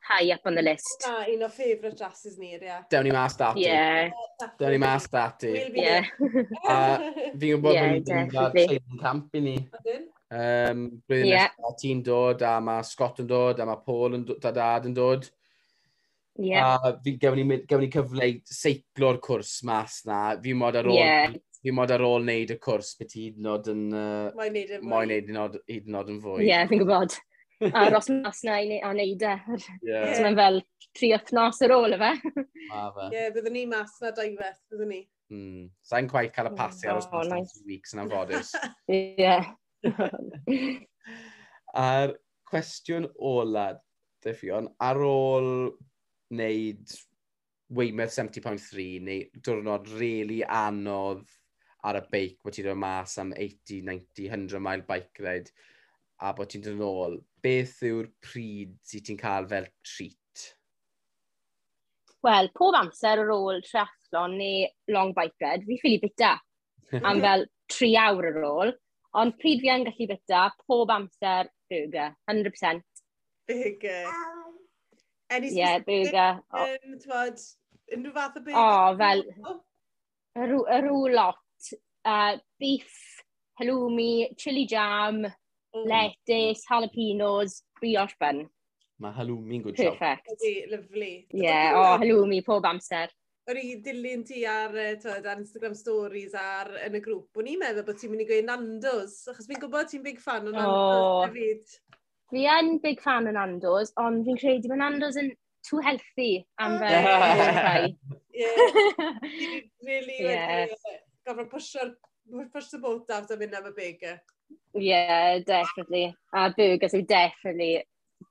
High 0.02 0.32
up 0.34 0.46
on 0.50 0.56
the 0.58 0.62
list. 0.62 1.04
Na, 1.06 1.22
un 1.30 1.44
o 1.46 1.48
favourite 1.48 1.96
dresses 1.98 2.38
ni, 2.38 2.52
ie. 2.56 2.62
Yeah. 2.62 2.80
Dewn 2.90 3.06
ni 3.06 3.12
mas 3.14 3.36
dati. 3.38 3.62
Yeah. 3.62 4.10
Dewn 4.58 4.74
ni 4.74 4.80
mas 4.82 5.06
dati. 5.10 5.52
Yeah. 5.78 6.08
A 6.66 6.78
uh, 6.78 7.04
fi'n 7.38 7.38
gwybod 7.38 7.76
yeah, 7.76 7.92
bod 7.92 8.10
ni'n 8.10 8.32
dod 8.32 8.56
training 8.56 9.02
camp 9.02 9.38
i 9.38 9.44
ni. 9.44 9.54
Um, 10.32 10.88
Blwyddyn 11.06 11.28
yeah. 11.28 11.52
nesaf, 11.52 11.78
ti'n 11.82 12.02
dod, 12.06 12.42
a 12.48 12.56
mae 12.64 12.82
Scott 12.88 13.22
yn 13.22 13.30
dod, 13.30 13.62
a 13.62 13.68
mae 13.68 13.82
Paul 13.86 14.18
yn 14.18 14.26
dod, 14.26 14.42
a 14.48 14.54
dad 14.56 14.90
yn 14.90 14.96
dod. 14.96 15.30
Yeah. 16.40 16.78
A 16.78 16.94
fi, 17.02 17.14
gewn 17.20 17.38
ni, 17.42 17.62
gewn 17.68 17.84
ni 17.84 17.90
cyfle 17.92 18.30
i 18.30 18.38
seiclo'r 18.48 19.22
cwrs 19.22 19.58
mas 19.68 20.02
na. 20.08 20.24
Fi'n 20.42 20.58
mod 20.58 20.78
ar 20.80 20.90
ôl 20.90 20.98
yeah 20.98 21.34
fi 21.62 21.74
mod 21.74 21.92
ar 21.94 22.02
ôl 22.02 22.24
wneud 22.24 22.52
y 22.54 22.58
cwrs 22.62 22.94
beth 22.98 23.14
hyd 23.18 23.38
yn 23.38 23.50
oed 23.52 23.68
yn... 23.70 23.82
Uh, 23.94 24.30
Mae'n 24.38 24.56
neud 24.56 24.72
yn 24.72 24.80
fwy. 24.80 24.88
Mae'n 24.92 25.12
neud 25.12 25.60
hyd 25.70 25.86
yn 25.86 25.98
oed 26.00 26.10
yn 26.10 26.18
fwy. 26.24 26.40
Ie, 26.42 26.48
yeah, 26.48 26.64
fi'n 26.70 26.82
gwybod. 26.82 27.16
a 27.70 27.84
ros 27.92 28.08
mas 28.10 28.42
na 28.46 28.58
i 28.58 28.80
a 28.80 28.90
wneud 28.90 29.22
e. 29.22 29.34
Yeah. 29.86 30.08
So 30.16 30.24
mae'n 30.24 30.38
fel 30.40 30.60
tri 30.98 31.12
wythnos 31.14 31.62
ar 31.62 31.74
ôl 31.76 31.94
y 31.94 32.00
fe. 32.00 32.12
Ma 32.70 32.88
fe. 32.96 33.06
Ie, 33.06 33.18
yeah, 33.18 33.28
byddwn 33.36 33.56
ni 33.56 33.66
mas 33.70 33.94
na 34.02 34.10
daifeth, 34.16 34.58
byddwn 34.72 34.90
ni. 34.90 35.02
Mm. 35.32 35.68
Sa'n 35.88 36.10
gwaith 36.10 36.34
cael 36.34 36.50
y 36.50 36.56
pasi 36.58 36.88
oh, 36.88 36.96
ar 36.96 37.00
ysbos 37.00 37.30
oh, 37.30 37.30
nice. 37.30 37.62
weeks 37.68 37.94
yn 37.94 38.02
anffodus. 38.02 38.52
Ie. 38.98 39.36
A'r 41.78 42.16
cwestiwn 42.50 43.06
ola, 43.32 43.70
Diffion, 44.22 44.68
ar 44.82 45.00
ôl 45.02 45.48
wneud 46.32 46.98
Weymouth 47.72 48.12
70.3 48.12 49.00
neu 49.06 49.22
diwrnod 49.40 49.88
really 49.96 50.42
anodd 50.44 51.24
ar 51.88 51.98
y 51.98 52.02
beic, 52.12 52.38
bod 52.42 52.54
ti'n 52.54 52.68
dod 52.68 52.78
mas 52.78 53.16
am 53.18 53.32
80, 53.34 53.82
90, 53.88 54.28
100 54.30 54.60
mile 54.62 54.86
bike 54.88 55.24
ride, 55.24 55.50
a 56.22 56.30
bod 56.36 56.52
ti'n 56.52 56.62
dod 56.62 56.76
yn 56.76 56.84
ôl, 56.86 57.16
beth 57.42 57.80
yw'r 57.88 58.10
pryd 58.22 58.76
sydd 58.86 59.08
ti'n 59.08 59.18
cael 59.20 59.48
fel 59.50 59.66
treat? 59.86 60.44
Wel, 62.22 62.52
pob 62.54 62.78
amser 62.78 63.24
ar 63.24 63.32
ôl 63.34 63.58
triathlon 63.66 64.38
neu 64.38 64.68
long 64.94 65.10
bike 65.16 65.42
ride, 65.42 65.66
fi 65.66 65.80
ffili 65.80 65.98
bita 66.04 66.36
am 67.08 67.22
fel 67.24 67.48
3 67.74 67.90
awr 68.04 68.30
ar 68.30 68.46
ôl, 68.52 68.74
ond 69.18 69.36
pryd 69.42 69.64
fi 69.64 69.74
yn 69.74 69.88
gallu 69.88 70.10
bita, 70.14 70.46
pob 70.62 70.94
amser 70.94 71.50
burger, 71.72 72.14
100%. 72.30 72.86
Burger. 73.50 74.06
Any 75.32 75.48
Ie, 75.48 75.58
yeah, 75.58 75.78
burger. 75.82 76.38
Um, 76.54 76.98
twod, 77.02 77.42
unrhyw 77.90 78.14
fath 78.14 78.38
o 78.38 78.46
burger? 78.46 78.62
O, 78.62 78.96
fel, 79.00 79.24
y 80.38 80.82
rŵ 80.86 81.08
lot 81.16 81.41
uh, 82.04 82.36
beef, 82.60 82.90
halloumi, 83.60 84.34
chili 84.36 84.66
jam, 84.66 85.22
mm. 85.26 85.86
lettuce, 85.86 86.64
jalapenos, 86.68 87.62
brioche 87.80 88.18
bun. 88.20 88.44
Mae 89.02 89.16
halloumi'n 89.16 89.64
good 89.64 89.76
job. 89.76 89.96
Perfect. 89.98 90.30
Ydy, 90.36 90.54
lyflu. 90.70 91.10
Ie, 91.10 91.42
yeah, 91.42 91.74
o, 91.74 91.82
oh, 91.82 91.98
halloumi 91.98 92.42
pob 92.46 92.66
amser. 92.68 93.10
Yr 93.50 93.58
i 93.58 93.70
dilyn 93.82 94.20
ti 94.26 94.44
ar, 94.46 94.74
e, 94.78 94.92
twed, 95.02 95.24
ar 95.26 95.40
Instagram 95.40 95.72
stories 95.74 96.36
ar 96.38 96.70
yn 96.84 96.94
y 96.94 97.00
grŵp, 97.02 97.40
o'n 97.40 97.48
i'n 97.50 97.58
meddwl 97.58 97.86
bod 97.88 97.98
ti'n 97.98 98.12
mynd 98.12 98.22
i 98.22 98.26
gweud 98.28 98.46
Nando's, 98.46 99.16
achos 99.32 99.48
fi'n 99.48 99.58
gwybod 99.64 99.90
ti'n 99.90 100.04
big 100.04 100.22
fan 100.22 100.46
o 100.46 100.52
Nando's 100.54 101.08
oh. 101.08 101.24
hefyd. 101.26 101.74
Fi 102.30 102.44
yn 102.54 102.76
big 102.84 103.02
fan 103.02 103.26
o 103.26 103.32
Nando's, 103.34 103.90
ond 103.98 104.22
fi'n 104.28 104.38
credu 104.38 104.70
bod 104.70 104.78
Nando's 104.84 105.18
yn 105.18 105.32
too 105.66 105.82
healthy 105.82 106.46
am 106.58 106.72
ah. 106.74 106.78
fel 106.78 107.96
yeah. 108.34 108.46
yeah. 108.98 109.12
really 109.88 110.16
yeah 110.20 110.66
gorfod 111.26 111.50
pwysio'r 111.52 111.92
push 112.52 112.70
the 112.70 112.78
boat 112.78 113.10
out 113.10 113.30
a 113.30 113.36
mynd 113.36 113.54
am 113.54 113.70
y 113.70 113.74
burger. 113.76 114.20
Yeah, 114.74 115.38
definitely. 115.46 116.14
A 116.34 116.50
burgers 116.56 116.94
yw 116.94 117.06
definitely 117.08 117.82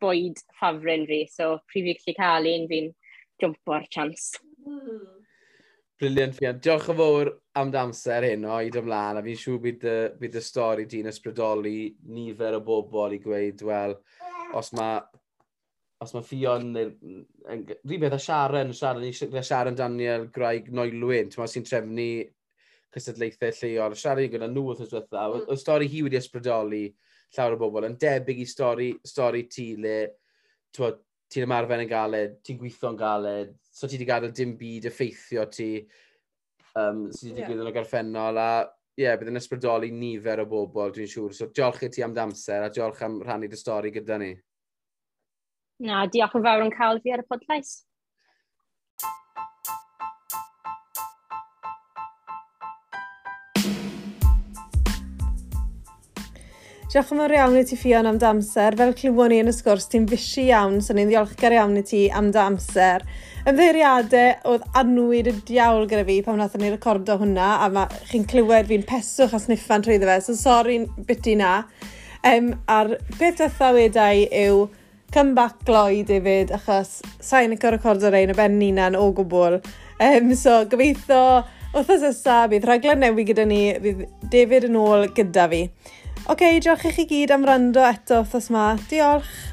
bwyd 0.01 0.39
ffafryn 0.59 1.07
fi, 1.09 1.25
so 1.29 1.57
prif 1.71 1.89
i 1.91 1.95
gallu 1.97 2.17
cael 2.17 2.49
un 2.51 2.67
fi'n 2.69 2.91
jump 3.41 3.73
o'r 3.75 3.87
chance. 3.91 4.39
Brilliant, 4.61 5.17
Briliant 6.01 6.37
fi. 6.37 6.51
Diolch 6.65 6.89
yn 6.93 6.99
fawr 7.01 7.31
am 7.61 7.71
damser 7.73 8.27
hyn 8.29 8.45
o 8.47 8.59
i 8.63 8.71
ymlaen, 8.81 9.19
a 9.19 9.25
fi'n 9.25 9.41
siŵr 9.43 9.63
bydd 9.65 9.87
y, 9.91 9.97
bydd 10.21 10.37
y 10.39 10.43
stori 10.45 10.87
di'n 10.89 11.09
ysbrydoli 11.11 11.79
nifer 12.15 12.57
o 12.57 12.61
bobl 12.65 13.17
i 13.17 13.21
gweud, 13.23 13.65
wel, 13.67 13.97
os 14.57 14.71
mae 14.77 15.01
os 16.01 16.15
mae 16.15 16.25
Fion 16.25 16.71
neu 16.73 16.87
rhywbeth 17.85 18.15
a 18.15 18.17
Sharon, 18.17 18.71
Sharon, 18.73 19.03
Sharon 19.45 19.75
Daniel, 19.77 20.23
Graig 20.33 20.71
Noelwyn, 20.73 21.29
ti'n 21.29 21.51
sy'n 21.51 21.67
trefnu 21.67 22.07
cystadlaethau 22.93 23.53
lleol, 23.61 23.95
siarad 23.95 24.31
gyda 24.33 24.49
nhw 24.51 24.65
wrth 24.71 24.83
ysbytha. 24.87 25.23
Mm. 25.29 25.47
O 25.51 25.57
stori 25.59 25.87
hi 25.91 26.03
wedi 26.05 26.19
ysbrydoli 26.19 26.83
llawer 27.35 27.55
o 27.55 27.61
bobl, 27.61 27.87
yn 27.87 27.95
debyg 27.99 28.41
i 28.43 28.47
stori, 28.49 28.91
stori 29.07 29.45
ti 29.51 29.71
le 29.79 29.95
ti'n 30.75 31.45
ymarfer 31.45 31.83
yn 31.83 31.89
galed, 31.89 32.37
ti'n 32.43 32.59
gweithio'n 32.59 32.99
galed, 32.99 33.55
so 33.71 33.87
ti 33.87 33.95
wedi 33.95 34.07
gadael 34.09 34.35
dim 34.35 34.57
byd 34.59 34.89
effeithio 34.89 35.45
ti 35.47 35.71
um, 36.75 37.05
sydd 37.07 37.31
wedi 37.31 37.37
digwydd 37.39 37.63
yn 37.63 37.71
y 37.71 37.75
gorffennol 37.75 38.39
a 38.41 38.51
ie, 38.99 39.05
yeah, 39.05 39.15
bydd 39.19 39.31
yn 39.31 39.39
ysbrydoli 39.39 39.91
nifer 39.95 40.43
o 40.43 40.47
bobl, 40.51 40.91
dwi'n 40.91 41.07
siŵr. 41.09 41.35
So, 41.35 41.47
diolch 41.55 41.85
i 41.87 41.89
ti 41.93 42.03
am 42.03 42.15
damser 42.15 42.65
a 42.65 42.71
diolch 42.73 42.99
am 43.07 43.21
rhannu 43.23 43.47
dy 43.49 43.59
stori 43.59 43.93
gyda 43.95 44.19
ni. 44.19 44.33
Na, 45.87 46.03
diolch 46.11 46.35
yn 46.37 46.43
fawr 46.45 46.65
yn 46.65 46.75
cael 46.75 46.99
fi 47.01 47.15
ar 47.15 47.23
y 47.23 47.27
podlais. 47.31 47.71
Diolch 56.91 57.13
yn 57.15 57.21
fawr 57.21 57.31
iawn 57.31 57.53
i 57.55 57.61
ti 57.63 57.77
ffion 57.79 58.07
am 58.09 58.17
damser. 58.19 58.75
Fel 58.75 58.89
clywon 58.99 59.31
ni 59.31 59.37
yn 59.39 59.47
y 59.47 59.51
sgwrs, 59.55 59.85
ti'n 59.87 60.09
fisi 60.11 60.49
iawn, 60.49 60.81
so 60.83 60.91
ni'n 60.91 61.07
ddiolchgar 61.07 61.53
iawn 61.55 61.77
i 61.79 61.83
ti 61.87 62.01
am 62.11 62.33
damser. 62.35 63.05
Ymddeiriadau 63.47 64.49
oedd 64.51 64.65
anwyd 64.81 65.29
y 65.31 65.33
diawl 65.47 65.87
gyda 65.87 66.03
fi 66.09 66.17
pan 66.25 66.35
wnaethon 66.35 66.65
ni 66.65 66.71
recordo 66.73 67.15
hwnna, 67.21 67.45
a 67.63 67.85
chi'n 68.09 68.25
clywed 68.27 68.67
fi'n 68.67 68.83
peswch 68.89 69.37
a 69.37 69.39
sniffan 69.39 69.85
trwy 69.85 70.01
fe, 70.03 70.17
so 70.25 70.35
sori 70.35 70.81
biti 71.07 71.37
na. 71.39 71.61
Um, 72.27 72.51
a'r 72.67 72.97
peth 73.13 73.39
dweitha 73.39 73.71
wedau 73.77 74.27
yw 74.41 74.59
come 75.15 75.31
back 75.39 75.63
gloi, 75.63 76.03
David, 76.11 76.51
achos 76.59 76.97
sa'n 77.23 77.55
i'n 77.55 77.71
recordo 77.77 78.11
rhain 78.11 78.35
y 78.35 78.37
ben 78.41 78.59
ninan 78.59 78.99
o 78.99 79.07
gwbl. 79.15 79.61
Um, 80.03 80.35
so 80.35 80.59
gobeithio, 80.67 81.23
wrthos 81.71 82.03
nesaf, 82.03 82.51
bydd 82.51 82.67
rhaglen 82.67 82.99
newi 83.07 83.29
gyda 83.31 83.47
ni, 83.47 83.63
bydd 83.79 84.05
David 84.35 84.67
yn 84.67 84.79
ôl 84.83 85.07
gyda 85.15 85.47
fi. 85.55 85.63
Oce, 86.21 86.33
okay, 86.33 86.59
diolch 86.61 86.83
i 86.85 86.91
chi 86.93 87.03
gyd 87.09 87.31
am 87.33 87.45
rando 87.49 87.81
eto 87.81 88.19
wrthos 88.21 88.51
ma. 88.53 88.75
Diolch! 88.89 89.50